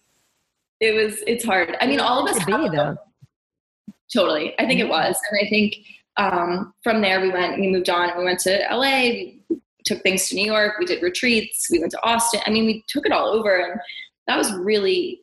[0.79, 1.21] it was.
[1.27, 1.75] It's hard.
[1.81, 2.97] I mean, all of us be though.
[4.13, 4.57] Totally.
[4.59, 5.19] I think it was.
[5.29, 5.75] And I think
[6.17, 9.01] um, from there we went, we moved on and we went to LA,
[9.49, 12.41] we took things to New York, we did retreats, we went to Austin.
[12.45, 13.79] I mean, we took it all over and
[14.27, 15.21] that was really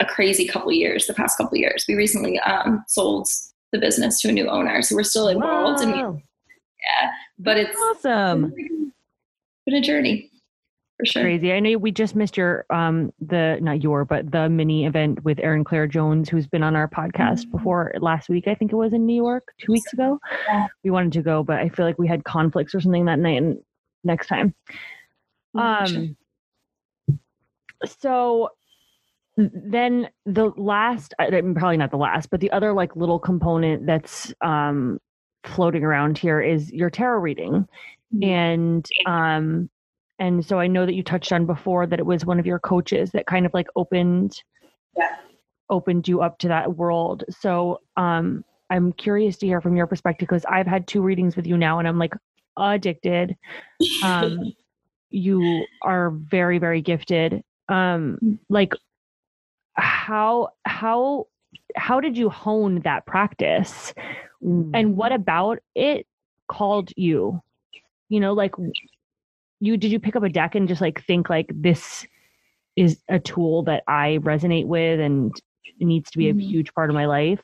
[0.00, 1.84] a crazy couple of years, the past couple of years.
[1.88, 3.28] We recently um, sold
[3.72, 4.82] the business to a new owner.
[4.82, 6.22] So we're still involved and we,
[6.84, 7.10] Wow.
[7.38, 8.52] but it's awesome.
[9.66, 10.30] been a journey
[10.98, 11.22] for sure.
[11.22, 11.52] Crazy.
[11.52, 15.38] I know we just missed your um the not your but the mini event with
[15.40, 18.46] Erin Claire Jones, who's been on our podcast before last week.
[18.46, 20.18] I think it was in New York two weeks ago.
[20.48, 20.66] Yeah.
[20.84, 23.42] We wanted to go, but I feel like we had conflicts or something that night.
[23.42, 23.58] And
[24.04, 24.54] next time.
[25.56, 26.16] Mm.
[27.08, 27.16] Um.
[27.84, 28.50] So
[29.36, 34.98] then the last, probably not the last, but the other like little component that's um
[35.44, 37.66] floating around here is your tarot reading,
[38.14, 38.22] Mhm.
[38.28, 39.70] and um
[40.18, 42.58] and so I know that you touched on before that it was one of your
[42.60, 44.42] coaches that kind of like opened
[44.96, 45.16] Yeah.
[45.70, 47.24] opened you up to that world.
[47.30, 51.46] So um I'm curious to hear from your perspective because I've had two readings with
[51.46, 52.14] you now and I'm like
[52.58, 53.36] addicted.
[54.02, 54.52] Um
[55.10, 57.42] you are very very gifted.
[57.68, 58.74] Um like
[59.74, 61.26] how how
[61.76, 63.92] how did you hone that practice?
[64.42, 66.06] And what about it
[66.48, 67.40] called you
[68.08, 68.54] you know like
[69.60, 72.06] you did you pick up a deck and just like think like this
[72.76, 75.32] is a tool that i resonate with and
[75.78, 76.40] needs to be a Mhm.
[76.42, 77.40] huge part of my life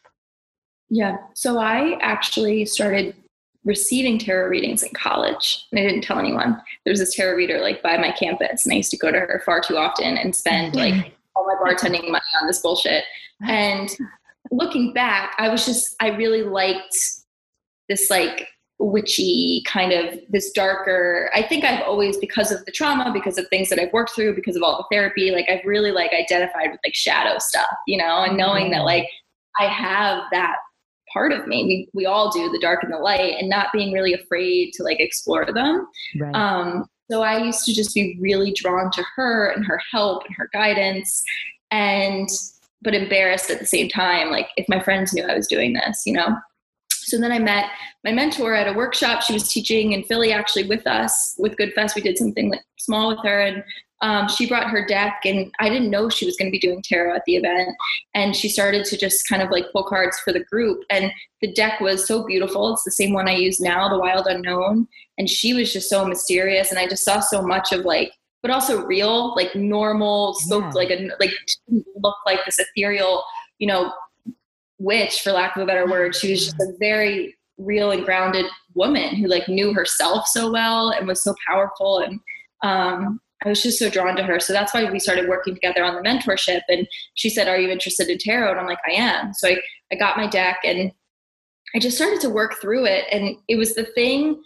[0.91, 1.19] Yeah.
[1.35, 3.15] So I actually started
[3.65, 6.59] receiving tarot readings in college and I didn't tell anyone.
[6.85, 9.19] There was this tarot reader like by my campus and I used to go to
[9.19, 13.05] her far too often and spend like all my bartending money on this bullshit.
[13.47, 13.91] And
[14.51, 16.97] looking back, I was just I really liked
[17.89, 18.49] this like
[18.81, 23.45] witchy kind of this darker i think i've always because of the trauma because of
[23.49, 26.71] things that i've worked through because of all the therapy like i've really like identified
[26.71, 29.09] with like shadow stuff you know and knowing that like
[29.59, 30.57] I have that
[31.13, 31.65] part of me.
[31.65, 34.83] We we all do the dark and the light, and not being really afraid to
[34.83, 35.87] like explore them.
[36.19, 36.35] right.
[36.35, 40.35] Um, so I used to just be really drawn to her and her help and
[40.37, 41.23] her guidance,
[41.71, 42.29] and
[42.83, 44.31] but embarrassed at the same time.
[44.31, 46.37] Like if my friends knew I was doing this, you know.
[46.91, 47.71] So then I met
[48.05, 49.23] my mentor at a workshop.
[49.23, 51.97] She was teaching in Philly actually with us with Good Fest.
[51.97, 53.65] We did something like small with her, and
[54.01, 56.83] um, she brought her deck, and I didn't know she was going to be doing
[56.83, 57.71] tarot at the event.
[58.15, 61.11] And she started to just kind of like pull cards for the group, and
[61.41, 62.75] the deck was so beautiful.
[62.75, 64.87] It's the same one I use now, the Wild Unknown.
[65.17, 68.13] And she was just so mysterious, and I just saw so much of like,
[68.43, 70.71] but also real, like normal, spoke Yeah.
[70.71, 71.33] like a like
[71.97, 73.25] look like this ethereal,
[73.59, 73.93] you know,
[74.79, 76.15] witch for lack of a better word.
[76.15, 80.91] She was just a very real and grounded woman who like knew herself so well
[80.91, 82.21] and was so powerful and
[82.63, 84.41] um I was just so drawn to her.
[84.41, 86.63] So that's why we started working together on the mentorship.
[86.69, 88.51] And she said, Are you interested in tarot?
[88.51, 89.33] And I'm like, I am.
[89.33, 89.59] So I,
[89.93, 90.91] I got my deck and
[91.75, 93.05] I just started to work through it.
[93.13, 94.43] And it was the thing,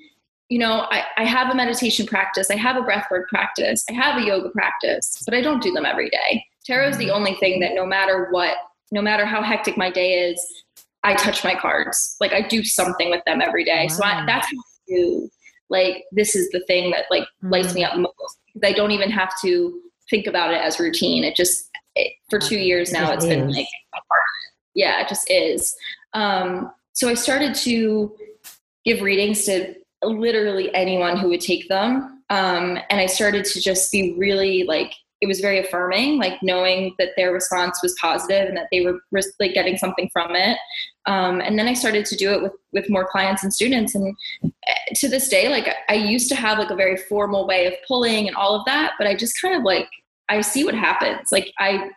[0.52, 4.20] you know, I, I have a meditation practice, I have a breathwork practice, I have
[4.20, 6.44] a yoga practice, but I don't do them every day.
[6.66, 8.58] Tarot is the only thing that no matter what
[8.90, 10.38] no matter how hectic my day is,
[11.04, 12.16] I touch my cards.
[12.20, 13.86] Like I do something with them every day.
[13.88, 13.96] Wow.
[13.96, 15.30] So I, that's how I do.
[15.70, 17.48] Like this is the thing that like mm-hmm.
[17.48, 18.38] lights me up most.
[18.62, 19.80] I don't even have to
[20.10, 21.24] think about it as routine.
[21.24, 23.30] It just it, for two years now, it it's is.
[23.30, 23.68] been like
[24.74, 25.74] yeah, it just is.
[26.12, 28.14] Um, so I started to
[28.84, 32.22] give readings to literally anyone who would take them.
[32.30, 36.94] Um, and I started to just be really like, it was very affirming, like knowing
[36.98, 38.98] that their response was positive and that they were
[39.38, 40.58] like getting something from it.
[41.06, 43.94] Um, and then I started to do it with with more clients and students.
[43.94, 47.66] And eh, to this day, like I used to have like a very formal way
[47.66, 49.88] of pulling and all of that, but I just kind of like
[50.28, 51.28] I see what happens.
[51.30, 51.90] Like I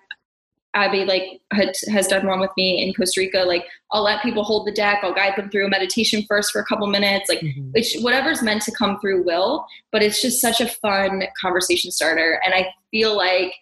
[0.75, 3.39] Abby like had, has done one with me in Costa Rica.
[3.39, 4.99] Like I'll let people hold the deck.
[5.01, 7.29] I'll guide them through a meditation first for a couple minutes.
[7.29, 7.71] Like mm-hmm.
[7.71, 9.65] which whatever's meant to come through will.
[9.91, 13.53] But it's just such a fun conversation starter, and I feel like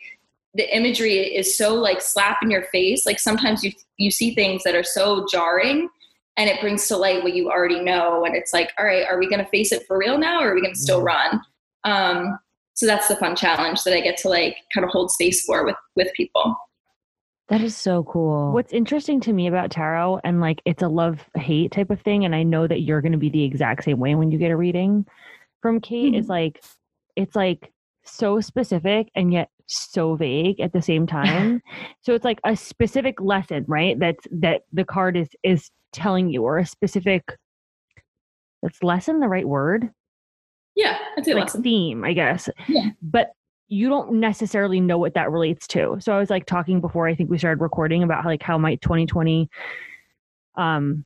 [0.55, 3.05] the imagery is so like slap in your face.
[3.05, 5.89] Like sometimes you you see things that are so jarring,
[6.37, 8.25] and it brings to light what you already know.
[8.25, 10.51] And it's like, all right, are we going to face it for real now, or
[10.51, 11.41] are we going to still run?
[11.83, 12.39] Um,
[12.73, 15.63] so that's the fun challenge that I get to like kind of hold space for
[15.63, 16.55] with with people.
[17.53, 18.51] That is so cool.
[18.51, 22.25] What's interesting to me about tarot and like it's a love hate type of thing
[22.25, 24.49] and I know that you're going to be the exact same way when you get
[24.49, 25.05] a reading
[25.61, 26.19] from Kate mm-hmm.
[26.19, 26.63] is like
[27.15, 27.71] it's like
[28.05, 31.61] so specific and yet so vague at the same time.
[32.01, 33.99] so it's like a specific lesson, right?
[33.99, 37.37] That's that the card is is telling you or a specific
[38.63, 39.91] that's lesson the right word?
[40.75, 41.61] Yeah, I'd say like lesson.
[41.61, 42.49] theme, I guess.
[42.67, 42.89] Yeah.
[43.03, 43.33] But
[43.73, 45.97] you don't necessarily know what that relates to.
[45.99, 48.57] So I was like talking before I think we started recording about how, like how
[48.57, 49.49] my 2020
[50.55, 51.03] um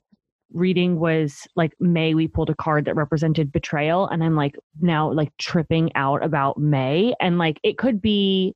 [0.54, 5.12] reading was like May we pulled a card that represented betrayal and I'm like now
[5.12, 8.54] like tripping out about May and like it could be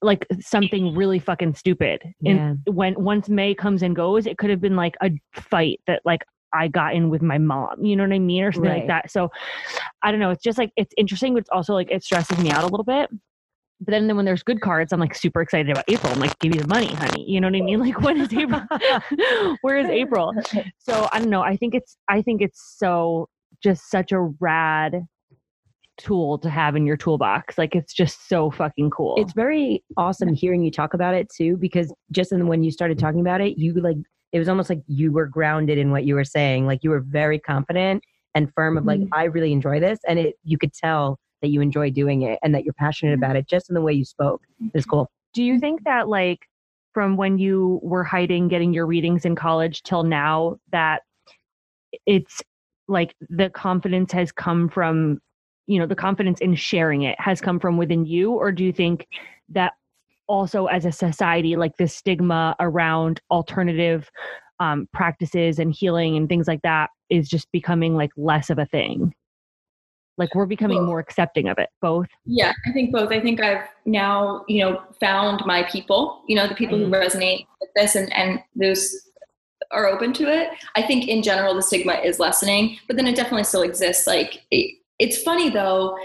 [0.00, 2.02] like something really fucking stupid.
[2.20, 2.32] Yeah.
[2.32, 6.02] And when once May comes and goes, it could have been like a fight that
[6.04, 6.22] like
[6.54, 8.44] I got in with my mom, you know what I mean?
[8.44, 8.78] Or something right.
[8.80, 9.10] like that.
[9.10, 9.30] So
[10.02, 10.30] I don't know.
[10.30, 12.84] It's just like, it's interesting, but it's also like, it stresses me out a little
[12.84, 13.10] bit.
[13.84, 16.12] But then, then when there's good cards, I'm like super excited about April.
[16.12, 17.24] I'm like, give me the money, honey.
[17.28, 17.80] You know what I mean?
[17.80, 18.62] Like, when is April?
[19.62, 20.32] Where is April?
[20.78, 21.42] So I don't know.
[21.42, 23.28] I think it's, I think it's so
[23.62, 25.06] just such a rad
[25.98, 27.58] tool to have in your toolbox.
[27.58, 29.16] Like it's just so fucking cool.
[29.18, 32.98] It's very awesome hearing you talk about it too, because just in, when you started
[32.98, 33.96] talking about it, you like
[34.32, 36.66] it was almost like you were grounded in what you were saying.
[36.66, 38.02] Like you were very confident
[38.34, 39.14] and firm of like, mm-hmm.
[39.14, 39.98] I really enjoy this.
[40.08, 43.30] And it you could tell that you enjoy doing it and that you're passionate about
[43.30, 43.38] mm-hmm.
[43.38, 44.42] it just in the way you spoke.
[44.74, 44.90] It's mm-hmm.
[44.90, 45.10] cool.
[45.34, 45.60] Do you mm-hmm.
[45.60, 46.40] think that like
[46.94, 51.02] from when you were hiding getting your readings in college till now that
[52.06, 52.42] it's
[52.88, 55.20] like the confidence has come from
[55.66, 58.72] you know the confidence in sharing it has come from within you or do you
[58.72, 59.06] think
[59.48, 59.72] that
[60.26, 64.10] also as a society like the stigma around alternative
[64.60, 68.66] um, practices and healing and things like that is just becoming like less of a
[68.66, 69.12] thing
[70.22, 70.86] like we're becoming both.
[70.86, 74.80] more accepting of it both yeah i think both i think i've now you know
[75.00, 76.92] found my people you know the people mm-hmm.
[76.92, 78.94] who resonate with this and and those
[79.72, 83.16] are open to it i think in general the stigma is lessening but then it
[83.16, 85.98] definitely still exists like it, it's funny though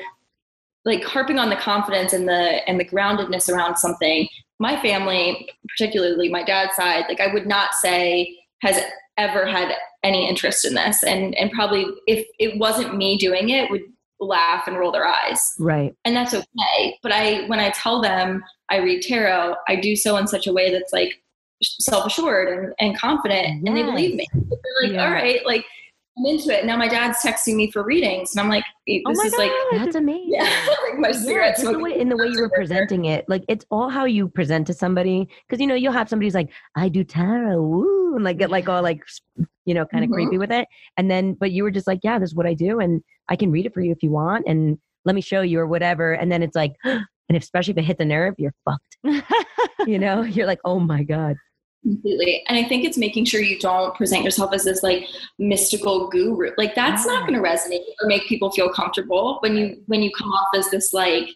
[0.85, 4.27] like harping on the confidence and the and the groundedness around something
[4.59, 8.79] my family particularly my dad's side like i would not say has
[9.17, 13.69] ever had any interest in this and and probably if it wasn't me doing it
[13.69, 13.81] would
[14.19, 18.43] laugh and roll their eyes right and that's okay but i when i tell them
[18.69, 21.21] i read tarot i do so in such a way that's like
[21.61, 23.61] self-assured and, and confident yes.
[23.65, 25.05] and they believe me they're like yeah.
[25.05, 25.65] all right like
[26.17, 26.65] I'm into it.
[26.65, 29.51] Now my dad's texting me for readings, and I'm like, this oh is God, like
[29.73, 30.33] that's amazing.
[30.33, 30.43] Yeah,
[30.89, 33.89] like my yeah, the way, in the way you were presenting it, like it's all
[33.89, 35.29] how you present to somebody.
[35.47, 38.49] Because you know you'll have somebody who's like, I do tarot, woo, and like get
[38.49, 39.03] like all like
[39.65, 40.15] you know kind of mm-hmm.
[40.15, 42.55] creepy with it, and then but you were just like, yeah, this is what I
[42.55, 45.41] do, and I can read it for you if you want, and let me show
[45.41, 46.73] you or whatever, and then it's like.
[47.29, 48.97] And especially if it hit the nerve, you're fucked.
[49.85, 51.35] you know, you're like, oh my God
[51.87, 52.43] completely.
[52.47, 55.05] And i think it's making sure you don't present yourself as this like
[55.39, 56.51] mystical guru.
[56.57, 60.11] Like that's not going to resonate or make people feel comfortable when you when you
[60.17, 61.29] come off as this like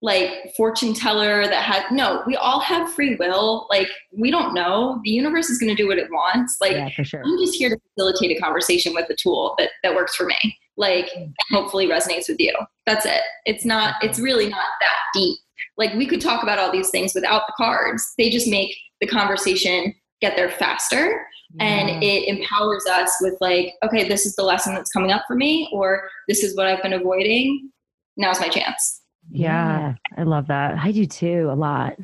[0.00, 3.66] like fortune teller that had no we all have free will.
[3.70, 5.00] Like we don't know.
[5.04, 6.56] The universe is going to do what it wants.
[6.60, 7.22] Like yeah, sure.
[7.24, 10.58] i'm just here to facilitate a conversation with a tool that that works for me.
[10.76, 11.32] Like mm.
[11.50, 12.54] hopefully resonates with you.
[12.86, 13.22] That's it.
[13.44, 15.38] It's not it's really not that deep
[15.76, 19.06] like we could talk about all these things without the cards they just make the
[19.06, 21.64] conversation get there faster yeah.
[21.64, 22.02] and mm.
[22.02, 25.68] it empowers us with like okay this is the lesson that's coming up for me
[25.72, 27.70] or this is what i've been avoiding
[28.16, 29.94] now's my chance yeah, yeah.
[30.16, 31.94] i love that i do too a lot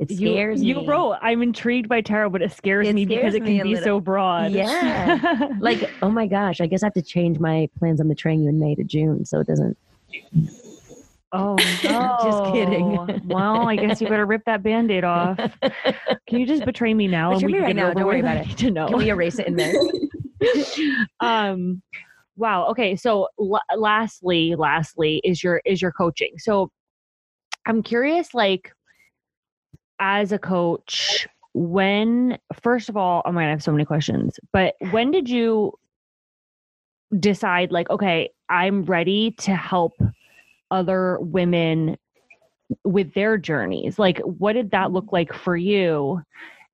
[0.00, 0.80] It scares you, me.
[0.82, 3.62] You wrote, I'm intrigued by tarot, but it scares It me because scares it can
[3.62, 3.84] be little.
[3.84, 4.50] so broad.
[4.50, 5.48] Yeah.
[5.60, 8.48] like, oh my gosh, I guess I have to change my plans on betraying you
[8.48, 9.78] in May to June so it doesn't.
[11.34, 12.16] Oh no.
[12.22, 13.22] Just kidding.
[13.26, 15.36] well, I guess you better rip that band-aid off.
[16.26, 17.34] Can you just betray me now?
[17.34, 18.56] Betray me right now, don't worry about it.
[18.58, 18.88] to know.
[18.88, 19.74] Can we erase it in May?
[21.20, 21.80] um
[22.36, 26.70] wow okay so l- lastly lastly is your is your coaching so
[27.66, 28.72] i'm curious like
[30.00, 34.74] as a coach when first of all oh my, i have so many questions but
[34.90, 35.72] when did you
[37.18, 39.92] decide like okay i'm ready to help
[40.70, 41.96] other women
[42.84, 43.98] with their journeys?
[43.98, 46.20] Like what did that look like for you?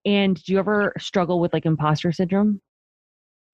[0.05, 2.61] And do you ever struggle with like imposter syndrome?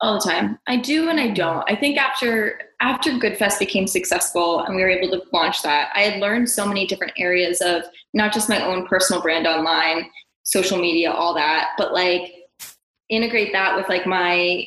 [0.00, 0.58] All the time.
[0.66, 1.64] I do and i don't.
[1.70, 6.02] I think after after goodfest became successful and we were able to launch that i
[6.02, 10.10] had learned so many different areas of not just my own personal brand online
[10.42, 12.34] social media all that but like
[13.08, 14.66] integrate that with like my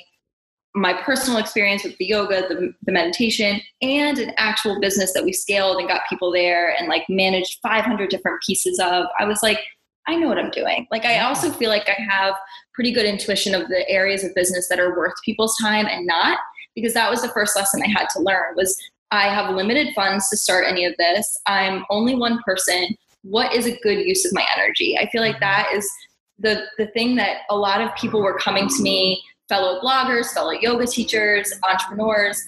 [0.75, 5.33] my personal experience with the yoga the, the meditation and an actual business that we
[5.33, 9.59] scaled and got people there and like managed 500 different pieces of i was like
[10.07, 10.87] i know what i'm doing.
[10.91, 12.35] Like i also feel like i have
[12.73, 16.37] pretty good intuition of the areas of business that are worth people's time and not
[16.75, 18.77] because that was the first lesson i had to learn was
[19.11, 21.37] i have limited funds to start any of this.
[21.45, 22.95] I'm only one person.
[23.23, 24.97] What is a good use of my energy?
[24.97, 25.41] I feel like mm-hmm.
[25.41, 25.89] that is
[26.37, 30.51] the the thing that a lot of people were coming to me fellow bloggers fellow
[30.51, 32.41] yoga teachers entrepreneurs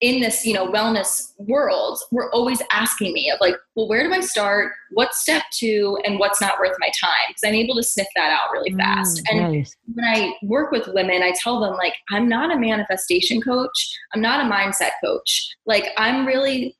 [0.00, 4.14] in this you know wellness world were always asking me of like well where do
[4.14, 7.82] i start what's step two and what's not worth my time because i'm able to
[7.82, 9.76] sniff that out really fast Mm, and nice.
[9.94, 13.98] when I work with women, I tell them like I'm not a manifestation coach.
[14.14, 15.48] I'm not a mindset coach.
[15.66, 16.76] Like I'm really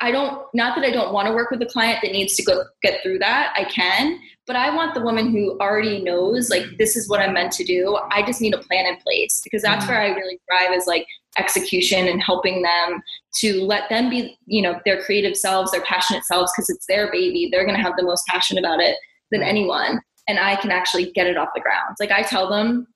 [0.00, 2.42] I- don't not that I don't want to work with a client that needs to
[2.42, 3.52] go get through that.
[3.56, 7.34] I can, but I want the woman who already knows like this is what I'm
[7.34, 7.98] meant to do.
[8.10, 9.94] I just need a plan in place because that's mm-hmm.
[9.94, 11.06] where I really thrive is like
[11.38, 13.02] execution and helping them
[13.40, 17.10] to let them be, you know, their creative selves, their passionate selves because it's their
[17.10, 17.48] baby.
[17.50, 18.96] They're going to have the most passion about it
[19.30, 21.96] than anyone and I can actually get it off the ground.
[22.00, 22.86] Like I tell them,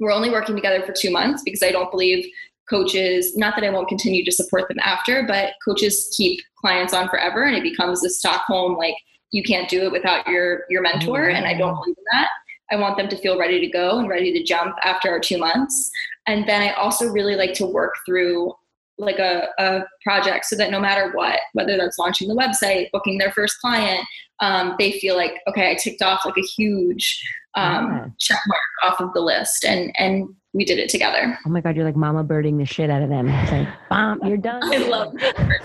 [0.00, 2.26] we're only working together for two months because I don't believe
[2.72, 7.08] coaches, not that I won't continue to support them after, but coaches keep clients on
[7.08, 8.94] forever and it becomes the Stockholm, like
[9.30, 11.28] you can't do it without your, your mentor.
[11.28, 12.28] And I don't believe in that.
[12.70, 15.36] I want them to feel ready to go and ready to jump after our two
[15.36, 15.90] months.
[16.26, 18.54] And then I also really like to work through
[18.98, 23.18] like a, a project so that no matter what, whether that's launching the website, booking
[23.18, 24.06] their first client,
[24.40, 27.22] um, they feel like, okay, I ticked off like a huge
[27.54, 28.06] um, Yeah.
[28.18, 28.60] check mark
[28.94, 31.38] off of the list and, and we did it together.
[31.46, 33.28] Oh my God, you're like mama birding the shit out of them.
[33.28, 34.62] It's like, bomb, you're done.
[34.64, 35.14] I love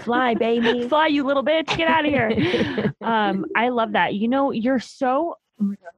[0.04, 0.88] Fly, baby.
[0.90, 4.80] fly you little bitch get out of here um i love that you know you're
[4.80, 5.92] so oh my god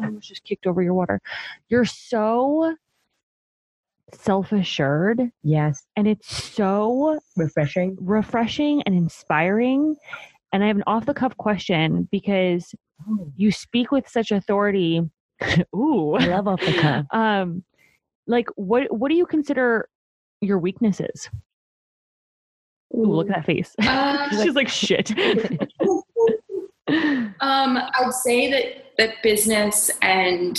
[0.00, 1.20] I almost just kicked over your water
[1.68, 2.74] you're so
[4.14, 7.96] self-assured yes, and it's so refreshing.
[8.00, 9.96] refreshing and inspiring
[10.52, 12.74] and i have an off the cuff question because
[13.36, 15.00] you speak with such authority
[15.76, 17.06] ooh I love off the cuff.
[17.10, 17.62] um
[18.26, 19.88] like what what do you consider
[20.40, 21.28] your weaknesses
[22.94, 25.12] ooh, look at that face Uh, she's like shit
[26.88, 30.58] Um, I'd say that that business and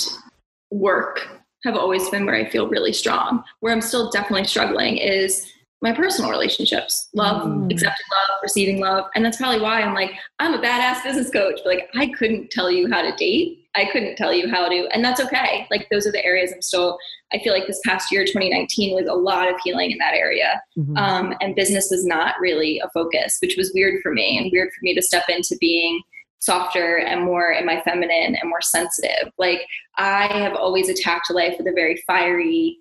[0.71, 1.27] work
[1.65, 3.43] have always been where I feel really strong.
[3.59, 5.47] Where I'm still definitely struggling is
[5.81, 7.71] my personal relationships, love, Mm.
[7.71, 11.59] accepting love, receiving love, and that's probably why I'm like I'm a badass business coach.
[11.63, 13.62] But like I couldn't tell you how to date.
[13.75, 15.65] I couldn't tell you how to, and that's okay.
[15.71, 16.97] Like those are the areas I'm still.
[17.33, 20.61] I feel like this past year, 2019, was a lot of healing in that area
[20.77, 20.95] Mhm.
[20.97, 24.69] um, and business was not really a focus, which was weird for me and weird
[24.69, 25.99] for me to step into being
[26.39, 29.31] softer and more in my feminine and more sensitive.
[29.39, 29.65] Like
[29.97, 32.77] I have always attacked life with a very fiery,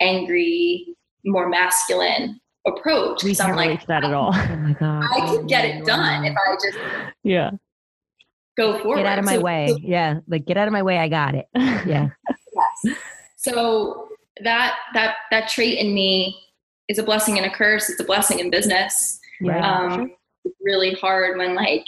[0.00, 0.86] angry,
[1.24, 3.22] more masculine approach.
[3.22, 5.04] we 'cause I'm can't like, that at all oh my God.
[5.14, 6.78] I can get it done if I just
[7.22, 7.50] yeah
[8.56, 8.98] go forward.
[8.98, 9.74] Get out of my So- way.
[9.80, 10.20] Yeah.
[10.28, 10.98] Like, get out of my way.
[10.98, 11.46] I got it.
[11.86, 12.08] Yeah.
[12.84, 12.96] Yes.
[13.36, 14.08] So
[14.42, 16.36] that that that trait in me
[16.88, 17.88] is a blessing and a curse.
[17.90, 19.20] It's a blessing in business.
[19.40, 19.62] Right.
[19.62, 20.10] um,
[20.44, 21.84] it's really hard when like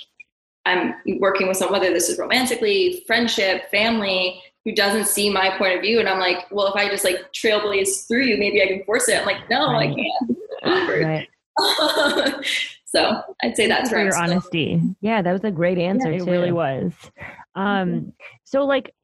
[0.67, 5.75] I'm working with someone, whether this is romantically, friendship, family, who doesn't see my point
[5.77, 8.67] of view, and I'm like, well, if I just like trailblaze through you, maybe I
[8.67, 9.19] can force it.
[9.19, 9.91] I'm like, no, Right.
[9.91, 11.29] I can't.
[11.59, 12.45] Right.
[12.91, 16.11] so I'd say that's for your I'm still- honesty Yeah, that was a great answer.
[16.13, 16.25] it too.
[16.31, 16.93] really was
[17.55, 18.13] um
[18.45, 18.95] so like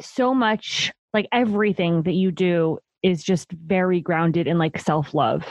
[0.00, 5.44] so much like everything that you do is just very grounded in like self-love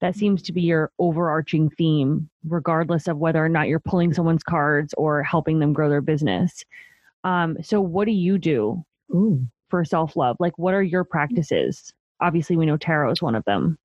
[0.00, 4.42] that seems to be your overarching theme, regardless of whether or not you're pulling someone's
[4.42, 6.62] cards or helping them grow their business.
[7.22, 9.46] Um, so, what do you do Ooh.
[9.70, 10.36] for self love?
[10.40, 11.94] Like, what are your practices?
[12.20, 13.78] Obviously, we know tarot is one of them.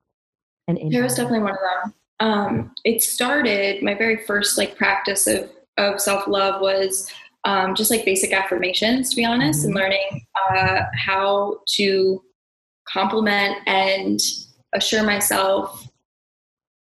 [0.68, 1.94] And tarot is definitely one of them.
[2.20, 7.10] Um, it started my very first like practice of of self love was
[7.46, 9.68] um, just like basic affirmations, to be honest, mm-hmm.
[9.68, 12.22] and learning uh, how to
[12.88, 14.20] compliment and
[14.74, 15.88] assure myself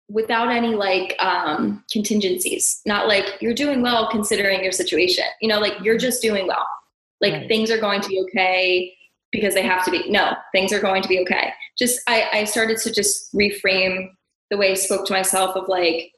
[0.10, 2.82] without any like um, contingencies.
[2.86, 5.26] Not like you're doing well considering your situation.
[5.42, 6.68] You know, like you're just doing well.
[7.20, 7.48] Like right.
[7.48, 8.94] things are going to be okay
[9.32, 10.10] because they have to be.
[10.10, 11.52] No, things are going to be okay.
[11.78, 14.10] Just I, I started to just reframe
[14.54, 16.12] the way I spoke to myself of like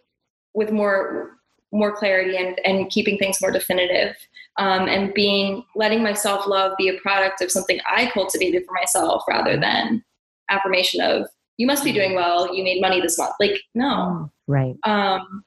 [0.53, 1.37] with more
[1.71, 4.15] more clarity and, and keeping things more definitive
[4.57, 9.23] um, and being letting myself love be a product of something I cultivated for myself
[9.27, 10.03] rather than
[10.49, 11.27] affirmation of
[11.57, 12.53] you must be doing well.
[12.53, 13.35] You made money this month.
[13.39, 13.85] Like no.
[13.85, 14.75] Mm, right.
[14.83, 15.45] Um,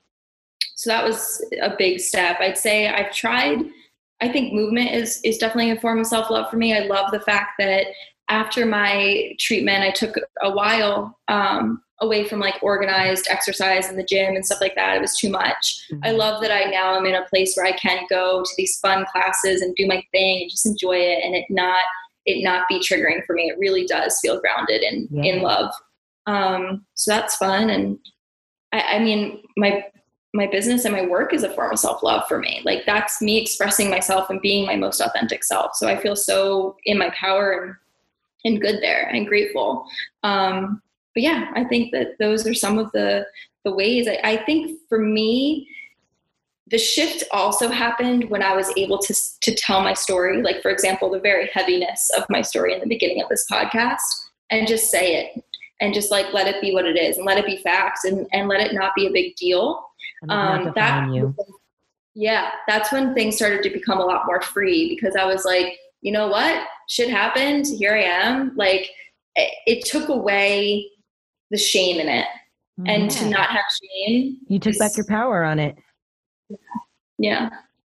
[0.75, 2.39] so that was a big step.
[2.41, 3.59] I'd say i've tried
[4.21, 6.75] i think movement is is definitely a form of self-love for me.
[6.75, 7.87] I love the fact that
[8.29, 14.05] after my treatment i took a while um, away from like organized exercise in the
[14.05, 14.97] gym and stuff like that.
[14.97, 15.85] It was too much.
[15.91, 16.05] Mm-hmm.
[16.05, 18.79] I love that I now am in a place where I can go to these
[18.79, 21.83] fun classes and do my thing and just enjoy it and it not
[22.25, 23.49] it not be triggering for me.
[23.49, 25.33] It really does feel grounded and yeah.
[25.33, 25.73] in love.
[26.27, 27.71] Um, so that's fun.
[27.71, 27.99] And
[28.71, 29.85] I, I mean, my
[30.35, 32.61] my business and my work is a form of self love for me.
[32.65, 35.75] Like that's me expressing myself and being my most authentic self.
[35.75, 37.75] So I feel so in my power and
[38.49, 39.87] and good there and grateful.
[40.23, 40.83] Um,
[41.15, 43.27] but yeah, I think that those are some of the
[43.65, 44.09] the ways.
[44.09, 45.69] I, I think for me,
[46.69, 50.43] the shift also happened when I was able to to tell my story.
[50.43, 53.99] Like for example, the very heaviness of my story in the beginning of this podcast,
[54.51, 55.45] and just say it,
[55.81, 58.27] and just like let it be what it is, and let it be facts, and
[58.33, 59.85] and let it not be a big deal.
[60.29, 61.35] Um, that you.
[62.15, 65.79] yeah, that's when things started to become a lot more free because I was like,
[66.01, 67.67] you know what, shit happened.
[67.67, 68.53] Here I am.
[68.57, 68.91] Like
[69.37, 70.91] it, it took away
[71.51, 72.27] the shame in it
[72.79, 72.89] mm-hmm.
[72.89, 74.39] and to not have shame.
[74.49, 75.77] You took back your power on it.
[77.19, 77.51] Yeah.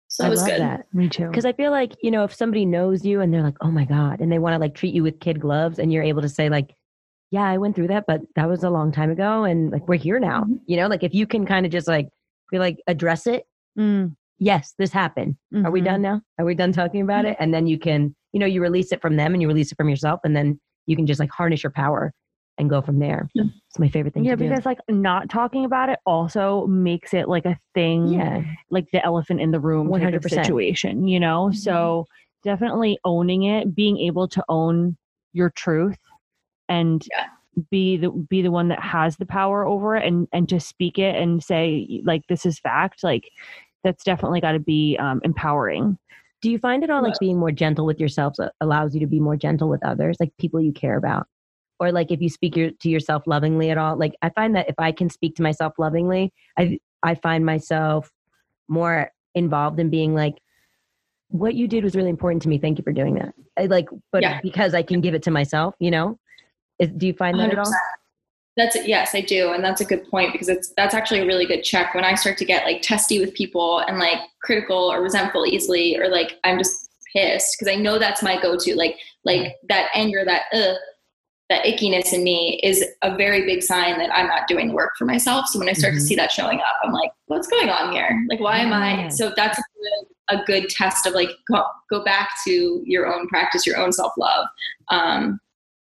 [0.07, 0.59] So I love good.
[0.59, 0.87] that.
[0.91, 1.27] Me too.
[1.27, 3.85] Because I feel like, you know, if somebody knows you and they're like, oh my
[3.85, 6.29] God, and they want to like treat you with kid gloves and you're able to
[6.29, 6.73] say, like,
[7.31, 9.43] yeah, I went through that, but that was a long time ago.
[9.43, 10.41] And like, we're here now.
[10.41, 10.55] Mm-hmm.
[10.65, 12.09] You know, like if you can kind of just like
[12.49, 13.45] be like, address it.
[13.77, 14.15] Mm.
[14.39, 15.35] Yes, this happened.
[15.53, 15.65] Mm-hmm.
[15.67, 16.15] Are we done mm-hmm.
[16.15, 16.21] now?
[16.39, 17.33] Are we done talking about mm-hmm.
[17.33, 17.37] it?
[17.39, 19.75] And then you can, you know, you release it from them and you release it
[19.75, 20.19] from yourself.
[20.23, 22.13] And then you can just like harness your power
[22.57, 23.29] and go from there.
[23.33, 23.45] Yeah.
[23.69, 27.45] It's my favorite thing yeah, because like not talking about it also makes it like
[27.45, 28.43] a thing, yeah.
[28.69, 30.29] like the elephant in the room 100%.
[30.29, 31.47] situation, you know?
[31.47, 31.57] Mm-hmm.
[31.57, 32.05] So
[32.43, 34.97] definitely owning it, being able to own
[35.33, 35.97] your truth
[36.67, 37.27] and yeah.
[37.71, 40.97] be the be the one that has the power over it and and to speak
[40.97, 43.29] it and say like this is fact, like
[43.83, 45.97] that's definitely got to be um, empowering.
[46.41, 49.19] Do you find it all like being more gentle with yourself allows you to be
[49.19, 51.27] more gentle with others, like people you care about?
[51.79, 54.69] or like if you speak your, to yourself lovingly at all like i find that
[54.69, 58.11] if i can speak to myself lovingly i i find myself
[58.67, 60.35] more involved in being like
[61.29, 63.87] what you did was really important to me thank you for doing that I, like
[64.11, 64.39] but yeah.
[64.41, 66.19] because i can give it to myself you know
[66.79, 67.53] Is, do you find that 100%.
[67.53, 67.73] at all
[68.57, 68.87] that's it.
[68.87, 69.53] Yes, I do.
[69.53, 72.15] And that's a good point because it's that's actually a really good check when I
[72.15, 76.33] start to get like testy with people and like critical or resentful easily or like
[76.43, 78.95] I'm just pissed because I know that's my go-to like
[79.25, 80.75] like that anger that uh
[81.49, 84.91] that ickiness in me is a very big sign that I'm not doing the work
[84.97, 85.47] for myself.
[85.47, 85.99] So when I start mm-hmm.
[85.99, 88.23] to see that showing up, I'm like, what's going on here?
[88.29, 89.07] Like, why am I?
[89.07, 93.27] So that's a good, a good test of like, go, go back to your own
[93.29, 94.45] practice, your own self love.
[94.89, 95.39] Um,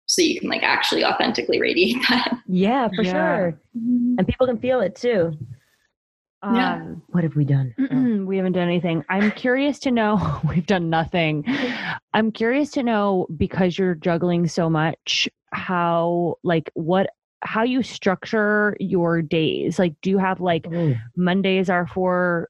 [0.05, 2.37] so you can like actually authentically radiate that.
[2.47, 3.11] Yeah, for yeah.
[3.11, 3.59] sure.
[3.77, 4.15] Mm-hmm.
[4.19, 5.37] And people can feel it too.
[6.41, 6.85] Um, yeah.
[7.07, 7.73] What have we done?
[8.27, 9.03] we haven't done anything.
[9.09, 10.41] I'm curious to know.
[10.49, 11.43] We've done nothing.
[12.13, 17.09] I'm curious to know because you're juggling so much how like what
[17.41, 20.65] how you structure your days like do you have like
[21.15, 22.49] mondays are for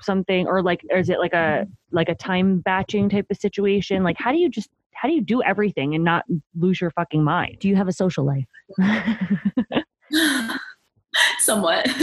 [0.00, 4.02] something or like or is it like a like a time batching type of situation
[4.02, 4.70] like how do you just
[5.00, 6.24] how do you do everything and not
[6.58, 8.46] lose your fucking mind do you have a social life
[11.40, 11.88] somewhat.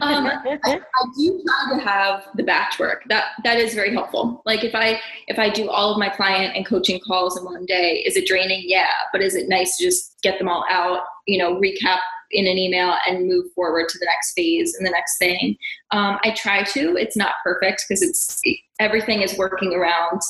[0.00, 3.04] um, I, I, do try to have the batch work.
[3.08, 4.42] That that is very helpful.
[4.44, 7.66] Like if I if I do all of my client and coaching calls in one
[7.66, 8.62] day, is it draining?
[8.66, 11.02] Yeah, but is it nice to just get them all out?
[11.26, 11.98] You know, recap
[12.32, 15.56] in an email and move forward to the next phase and the next thing.
[15.92, 16.96] Um, I try to.
[16.96, 18.42] It's not perfect because it's
[18.80, 20.20] everything is working around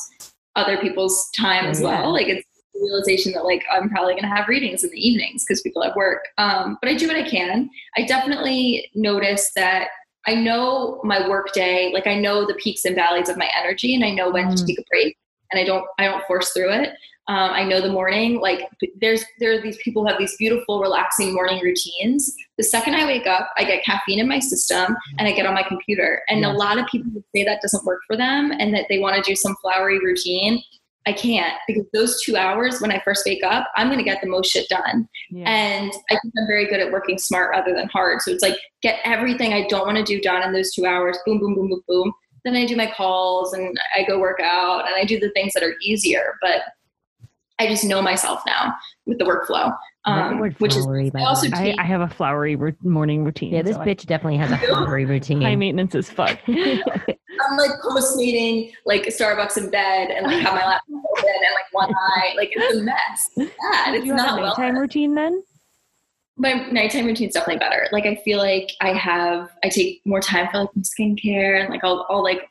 [0.57, 2.11] other people's time as well.
[2.11, 5.61] Like it's the realization that like I'm probably gonna have readings in the evenings because
[5.61, 6.23] people have work.
[6.37, 7.69] Um, but I do what I can.
[7.95, 9.89] I definitely notice that
[10.27, 13.95] I know my work day, like I know the peaks and valleys of my energy,
[13.95, 14.57] and I know when mm.
[14.57, 15.17] to take a break,
[15.51, 16.89] and I don't I don't force through it.
[17.29, 18.69] Um, I know the morning, like
[19.01, 22.33] there's there are these people who have these beautiful, relaxing morning routines.
[22.57, 25.53] The second I wake up, I get caffeine in my system and I get on
[25.53, 26.21] my computer.
[26.29, 26.49] And yes.
[26.49, 29.29] a lot of people say that doesn't work for them and that they want to
[29.29, 30.63] do some flowery routine.
[31.05, 34.21] I can't because those two hours when I first wake up, I'm going to get
[34.21, 35.07] the most shit done.
[35.29, 35.49] Yeah.
[35.49, 38.21] And I think I'm very good at working smart rather than hard.
[38.21, 41.17] So it's like get everything I don't want to do done in those two hours.
[41.25, 42.13] Boom, boom, boom, boom, boom.
[42.43, 45.53] Then I do my calls and I go work out and I do the things
[45.53, 46.35] that are easier.
[46.41, 46.61] But
[47.59, 49.75] I just know myself now with the workflow.
[50.05, 53.53] Um, which is I also I, I, have a flowery morning routine.
[53.53, 55.41] Yeah, this so bitch I, definitely has a flowery routine.
[55.41, 56.39] High maintenance as fuck.
[56.47, 61.53] I'm like post meeting, like Starbucks in bed, and like have my laptop open and
[61.53, 62.33] like one eye.
[62.37, 63.29] Like it's a mess.
[63.35, 63.95] It's bad.
[63.95, 65.43] It's you not have a nighttime well routine then.
[66.37, 67.87] My nighttime routine is definitely better.
[67.91, 71.69] Like I feel like I have, I take more time for like my skincare and
[71.69, 72.47] like I'll, I'll like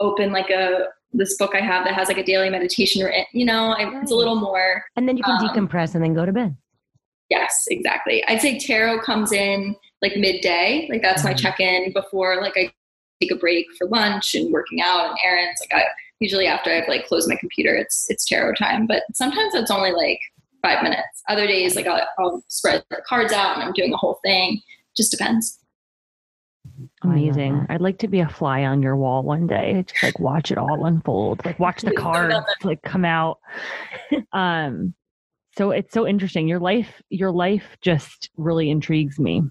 [0.00, 3.44] open like a this book I have that has like a daily meditation, or you
[3.44, 4.84] know, it's a little more.
[4.96, 6.56] And then you can um, decompress and then go to bed.
[7.30, 8.24] Yes, exactly.
[8.26, 10.86] I'd say tarot comes in like midday.
[10.90, 11.30] Like that's mm-hmm.
[11.30, 12.72] my check in before like I
[13.20, 15.60] take a break for lunch and working out and errands.
[15.60, 15.86] Like I
[16.20, 18.86] usually after I've like closed my computer, it's it's tarot time.
[18.86, 20.20] But sometimes it's only like
[20.62, 21.22] five minutes.
[21.28, 24.60] Other days, like I'll, I'll spread the cards out and I'm doing the whole thing.
[24.96, 25.58] Just depends.
[27.02, 27.66] Amazing.
[27.68, 29.84] I'd like to be a fly on your wall one day.
[29.86, 31.44] Just like watch it all unfold.
[31.44, 33.38] Like watch the cards like come out.
[34.32, 34.94] Um
[35.56, 36.48] so it's so interesting.
[36.48, 39.42] Your life your life just really intrigues me.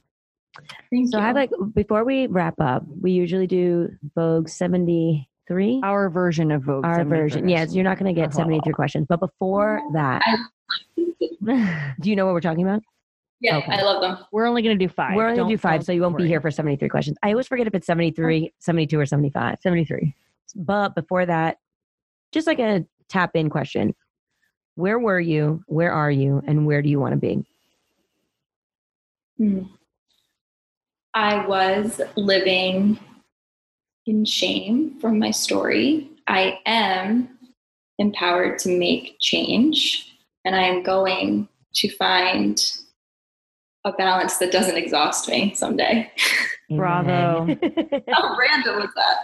[0.91, 1.24] Thank so you.
[1.24, 5.82] I like before we wrap up, we usually do Vogue 73.
[5.84, 6.86] Our version of Vogue.
[6.86, 7.48] Our version.
[7.48, 9.06] Yes, you're not going to get 73 questions.
[9.08, 10.24] But before that,
[11.45, 12.82] do you know what we're talking about?
[13.39, 13.71] Yeah, okay.
[13.71, 14.17] I love them.
[14.31, 15.15] We're only going to do five.
[15.15, 16.23] We're only going to do five, so you won't worry.
[16.23, 17.17] be here for 73 questions.
[17.21, 19.57] I always forget if it's 73, 72, or 75.
[19.61, 20.15] 73.
[20.55, 21.57] But before that,
[22.31, 23.93] just like a tap in question
[24.75, 25.63] Where were you?
[25.67, 26.41] Where are you?
[26.47, 27.45] And where do you want to be?
[29.38, 29.63] Hmm.
[31.13, 32.99] I was living
[34.05, 36.09] in shame from my story.
[36.27, 37.38] I am
[37.99, 40.15] empowered to make change,
[40.45, 42.63] and I am going to find
[43.88, 46.11] a balance that doesn't exhaust me someday.
[46.69, 46.77] Mm-hmm.
[46.77, 47.45] Bravo.
[48.11, 49.17] How random was that?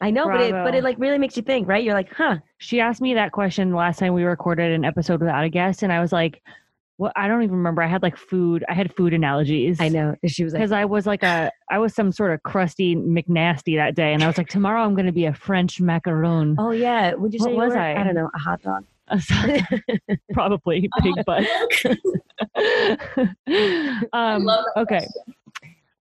[0.00, 0.38] I know, Bravo.
[0.38, 1.84] but it but it like really makes you think, right?
[1.84, 2.38] You're like, huh.
[2.58, 5.92] She asked me that question last time we recorded an episode without a guest, and
[5.92, 6.42] I was like,
[6.98, 7.82] well, I don't even remember.
[7.82, 8.64] I had like food.
[8.68, 9.80] I had food analogies.
[9.80, 10.16] I know.
[10.26, 13.76] She was because like, I was like a, I was some sort of crusty McNasty
[13.76, 16.56] that day, and I was like, tomorrow I'm going to be a French macaron.
[16.58, 17.14] Oh yeah.
[17.14, 18.00] Would you what say was were, I?
[18.00, 18.28] I don't know.
[18.34, 18.84] A hot dog.
[20.32, 21.44] Probably big butt.
[24.12, 25.06] um, okay.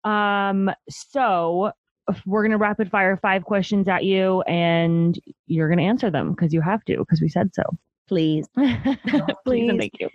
[0.05, 1.72] Um, so
[2.24, 6.61] we're gonna rapid fire five questions at you, and you're gonna answer them because you
[6.61, 7.62] have to because we said so.
[8.09, 8.47] Please,
[9.44, 10.09] please, and thank you.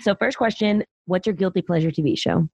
[0.00, 2.48] So, first question: What's your guilty pleasure TV show?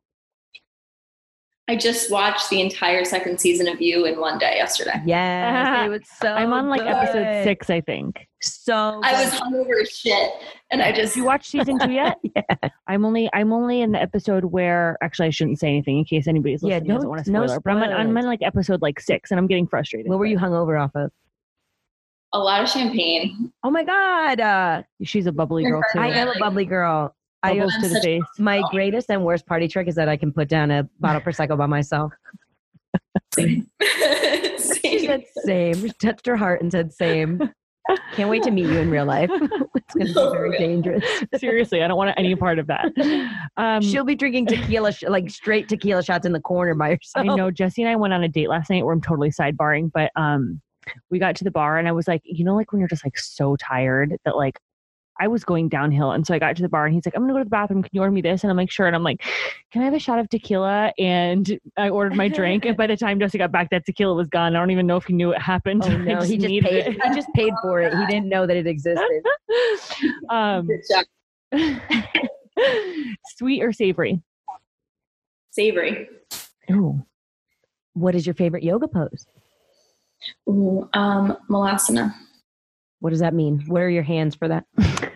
[1.70, 5.00] I just watched the entire second season of You in one day yesterday.
[5.06, 6.26] Yeah, it was so.
[6.34, 6.88] I'm on like good.
[6.88, 8.26] episode six, I think.
[8.42, 10.32] So I was hungover as shit,
[10.72, 12.18] and I just you watched season two yet?
[12.34, 12.70] yeah.
[12.88, 16.26] I'm only I'm only in the episode where actually I shouldn't say anything in case
[16.26, 18.82] anybody's listening yeah, doesn't want to spoil no But I'm, in, I'm in like episode
[18.82, 20.10] like six, and I'm getting frustrated.
[20.10, 21.12] What were you hungover off of?
[22.32, 23.52] A lot of champagne.
[23.62, 26.00] Oh my god, uh, she's a bubbly girl too.
[26.00, 27.14] I am a bubbly girl.
[27.42, 28.22] I to the face.
[28.38, 31.24] My greatest and worst party trick is that I can put down a bottle of
[31.24, 32.12] prosecco by myself.
[33.34, 33.66] Same.
[34.58, 34.80] same.
[34.82, 35.74] She said same.
[35.74, 37.40] She touched her heart and said same.
[38.12, 39.30] Can't wait to meet you in real life.
[39.32, 41.04] it's going to be very dangerous.
[41.36, 42.92] Seriously, I don't want any part of that.
[43.56, 47.28] Um, She'll be drinking tequila, sh- like straight tequila shots in the corner by herself.
[47.28, 47.50] I know.
[47.50, 50.60] Jesse and I went on a date last night where I'm totally sidebarring, but um,
[51.10, 53.04] we got to the bar and I was like, you know, like when you're just
[53.04, 54.58] like so tired that like
[55.20, 56.12] I was going downhill.
[56.12, 57.50] And so I got to the bar and he's like, I'm gonna go to the
[57.50, 57.82] bathroom.
[57.82, 58.42] Can you order me this?
[58.42, 58.86] And I'm like, sure.
[58.86, 59.22] And I'm like,
[59.70, 60.92] can I have a shot of tequila?
[60.98, 62.64] And I ordered my drink.
[62.64, 64.56] and by the time Jesse got back, that tequila was gone.
[64.56, 65.82] I don't even know if he knew it happened.
[65.84, 66.86] Oh, no, just he just paid.
[66.86, 67.02] It.
[67.02, 67.92] He just paid for it.
[67.92, 69.22] He didn't know that it existed.
[70.30, 70.66] um,
[73.36, 74.22] sweet or savory?
[75.50, 76.08] Savory.
[76.70, 77.04] Ooh.
[77.92, 79.26] What is your favorite yoga pose?
[80.48, 82.14] Ooh, um, Malasana.
[83.00, 83.62] What does that mean?
[83.66, 84.64] What are your hands for that?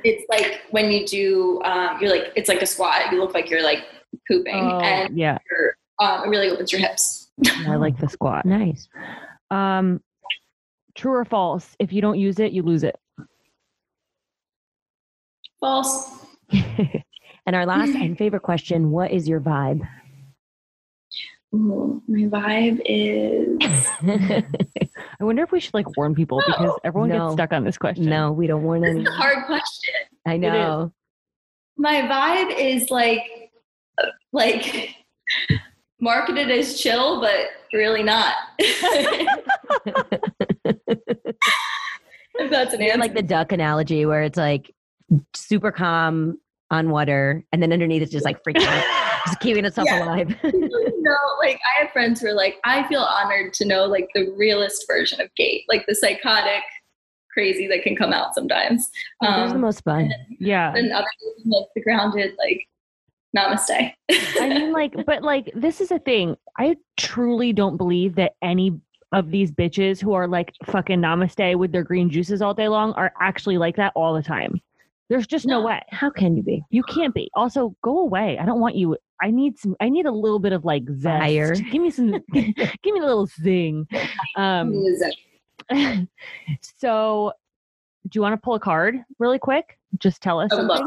[0.05, 3.13] It's like when you do, um, you're like, it's like a squat.
[3.13, 3.85] You look like you're like
[4.29, 5.39] pooping, oh, and yeah,
[5.99, 7.31] um, it really opens your hips.
[7.67, 8.47] I like the squat.
[8.47, 8.89] Nice.
[9.51, 10.01] Um,
[10.95, 11.77] true or false?
[11.79, 12.97] If you don't use it, you lose it.
[15.61, 16.11] False.
[16.53, 19.87] and our last and favorite question What is your vibe?
[21.55, 23.87] Ooh, my vibe is.
[25.25, 26.79] I wonder if we should like warn people because No.
[26.85, 27.29] everyone No.
[27.29, 28.05] gets stuck on this question.
[28.11, 29.07] no, we don't want It's any.
[29.07, 29.95] a hard question.
[30.27, 30.93] I know.
[31.79, 33.23] My vibe is like,
[34.03, 34.95] uh, like
[36.01, 38.35] marketed as chill, but really not.
[38.59, 39.31] if
[42.51, 42.99] that's an answer.
[42.99, 44.75] like the duck analogy where it's like
[45.35, 46.37] super calm
[46.71, 48.85] on water, and then underneath it's just like freaking out,
[49.27, 50.05] just keeping itself Yeah.
[50.05, 50.29] alive.
[50.45, 54.33] no, like I have friends who are like, I feel honored to know like the
[54.37, 56.63] realest version of Kate, like the psychotic,
[57.33, 58.89] crazy that can come out sometimes.
[59.21, 60.11] Those are the Um, most fun.
[60.39, 60.73] Yeah.
[60.75, 61.07] and others
[61.45, 62.61] like the grounded, like
[63.37, 63.93] namaste.
[64.41, 66.37] I mean, like, but like, this is a thing.
[66.59, 68.79] I truly don't believe that any
[69.13, 72.93] of these bitches who are like fucking namaste with their green juices all day long
[72.95, 74.61] are actually like that all the time.
[75.11, 75.67] There's just no, No.
[75.67, 75.83] way.
[75.91, 76.63] How can you be?
[76.71, 77.31] You can't be.
[77.35, 78.39] Also, go away.
[78.41, 78.97] I don't want you.
[79.25, 79.75] I need some.
[79.81, 81.23] I need a little bit of like zest.
[81.23, 81.55] Fire.
[81.55, 82.11] Give me some.
[82.33, 83.89] give me a little zing.
[84.37, 84.75] Um.
[86.79, 87.33] so,
[88.05, 89.79] do you want to pull a card really quick?
[89.99, 90.87] Just tell us something.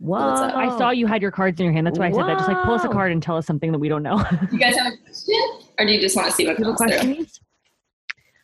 [0.00, 0.18] Whoa!
[0.18, 1.86] I saw you had your cards in your hand.
[1.86, 2.38] That's why I said that.
[2.38, 4.16] Just like pull us a card and tell us something that we don't know.
[4.50, 5.34] You guys have a question,
[5.78, 7.26] or do you just want to see what You have a comes through?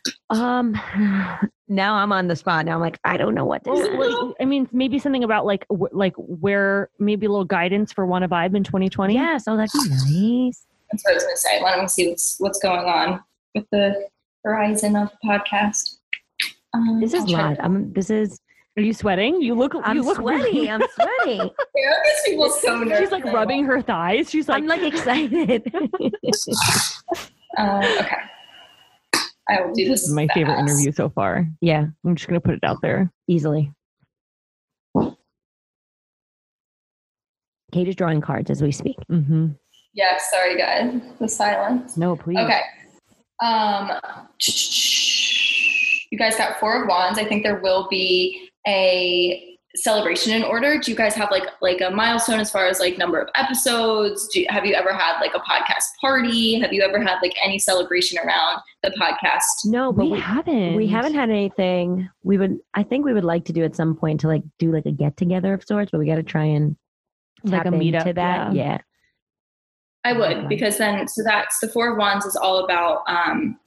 [0.05, 0.17] Question?
[0.31, 0.41] Elise?
[0.41, 2.67] Um, now I'm on the spot.
[2.67, 3.97] Now I'm like, I don't know what to Well, say.
[3.97, 8.07] like, I mean, maybe something about like w- like where maybe a little guidance for
[8.07, 9.15] Wanna Vibe in 2020.
[9.15, 10.67] Yeah, so that'd be nice.
[10.93, 11.63] That's what I was going to say.
[11.63, 13.21] Why don't we see what's what's going on
[13.55, 14.07] with the
[14.45, 15.97] horizon of the podcast?
[16.75, 17.57] Um, This is I'll live.
[17.61, 17.93] I'm.
[17.93, 18.39] This is.
[18.77, 19.41] Are you sweating?
[19.41, 19.73] You look.
[19.83, 20.43] I'm you look sweaty.
[20.53, 21.37] really- I'm sweaty.
[21.37, 22.99] Yeah, these people so nervous.
[22.99, 24.31] She's like rubbing her thighs.
[24.31, 25.73] She's like, I'm like excited.
[27.57, 28.17] Um, okay.
[29.49, 30.09] I will do this this.
[30.09, 31.47] is my favorite interview so far.
[31.61, 33.11] yeah, I'm just gonna put it out there.
[33.29, 33.73] easily.
[37.73, 38.97] Kate is drawing cards as we speak.
[39.11, 39.49] Mm-hmm.
[39.95, 41.01] Yeah, sorry guys.
[41.19, 41.97] The silence.
[41.97, 42.39] No, please.
[42.39, 42.61] Okay.
[43.43, 43.91] Um
[46.11, 47.19] you guys got four of wands.
[47.19, 50.79] I think there will be a celebration in order.
[50.79, 54.29] Do you guys have like like a milestone as far as like number of episodes?
[54.29, 56.61] Do you, have you ever had like a podcast party?
[56.61, 59.43] Have you ever had like any celebration around the podcast?
[59.65, 60.75] No, but we, we, haven't.
[60.77, 62.09] we haven't had anything.
[62.23, 62.59] We would.
[62.75, 64.93] I think we would like to do at some point to like do like a
[64.93, 66.77] get together of sorts, but we got to try and
[67.43, 68.01] like a tap meetup.
[68.01, 68.55] into that.
[68.55, 68.79] Yeah.
[70.05, 70.47] I would Okay.
[70.49, 73.59] because then so that's the four of wands is all about um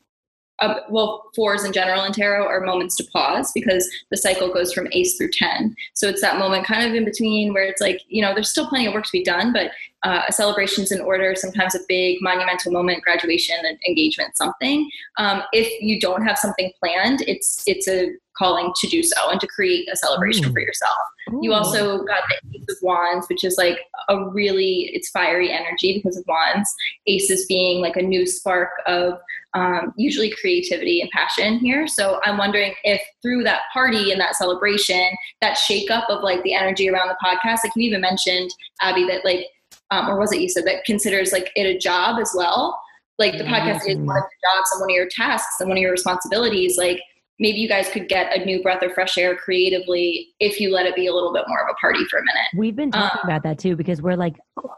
[0.59, 4.73] uh, well fours in general in tarot are moments to pause because the cycle goes
[4.73, 8.01] from ace through 10 so it's that moment kind of in between where it's like
[8.07, 9.71] you know there's still plenty of work to be done but
[10.03, 14.87] uh, a celebration's in order sometimes a big monumental moment graduation an engagement something.
[15.17, 19.41] Um, if you don't have something planned it's it's a calling to do so and
[19.41, 20.51] to create a celebration Ooh.
[20.51, 20.97] for yourself.
[21.41, 26.17] You also got the of Wands, which is like a really it's fiery energy because
[26.17, 26.73] of wands.
[27.07, 29.19] Aces being like a new spark of
[29.53, 31.87] um, usually creativity and passion here.
[31.87, 35.09] So I'm wondering if through that party and that celebration,
[35.41, 38.51] that shakeup of like the energy around the podcast, like you even mentioned,
[38.81, 39.47] Abby, that like,
[39.89, 42.79] um, or was it you said that considers like it a job as well?
[43.17, 45.77] Like the podcast is one of your jobs and one of your tasks and one
[45.77, 46.77] of your responsibilities.
[46.77, 47.01] Like
[47.39, 50.85] maybe you guys could get a new breath of fresh air creatively if you let
[50.85, 52.45] it be a little bit more of a party for a minute.
[52.55, 54.35] We've been talking Uh, about that too because we're like,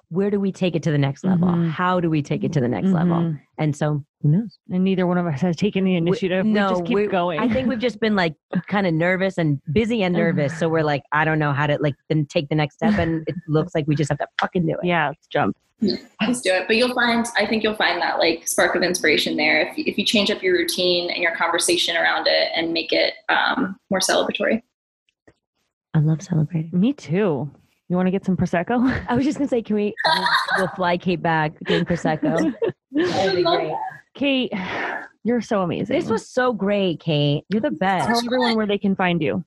[0.09, 1.47] where do we take it to the next level?
[1.47, 1.69] Mhm.
[1.69, 3.15] How do we take it to the next level?
[3.17, 3.39] Mhm.
[3.57, 4.57] And so, who knows?
[4.71, 6.45] And neither one of us has taken the initiative.
[6.45, 7.39] We, no, just keep we- going.
[7.39, 8.35] I think we've just been like
[8.67, 10.57] kind of nervous and busy and nervous.
[10.57, 12.97] So we're like, I don't know how to like then take the next step.
[12.97, 14.79] And it looks like we just have to fucking do it.
[14.83, 15.55] yeah, let's jump.
[15.81, 16.67] Just do it.
[16.67, 19.97] But you'll find, I think you'll find that like spark of inspiration there if, if
[19.97, 23.99] you change up your routine and your conversation around it and make it um, more
[23.99, 24.61] celebratory.
[25.93, 26.71] I love celebrating.
[26.73, 27.49] Me too.
[27.87, 29.05] You want to get some prosecco?
[29.07, 29.95] I was just gonna say, can we
[30.57, 32.53] we'll fly Kate back doing prosecco?
[32.91, 33.73] That'd be great.
[34.13, 34.53] Kate,
[35.23, 35.95] you're so amazing.
[35.95, 37.45] This was so great, Kate.
[37.49, 38.07] You're the best.
[38.07, 39.43] Tell everyone where they can find you.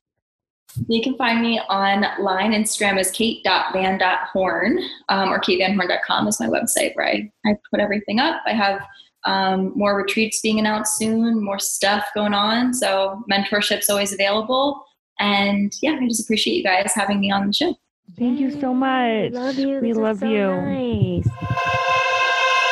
[0.88, 7.06] You can find me online Instagram as kate.van.horn um, or katevanhorn.com is my website where
[7.06, 8.40] I, I put everything up.
[8.46, 8.80] I have
[9.24, 12.72] um, more retreats being announced soon, more stuff going on.
[12.74, 14.84] So mentorship's always available.
[15.20, 17.76] And yeah, I just appreciate you guys having me on the show.
[18.18, 19.32] Thank you so much.
[19.32, 19.80] Love you.
[19.80, 21.26] We This love so you.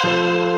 [0.03, 0.50] Nice.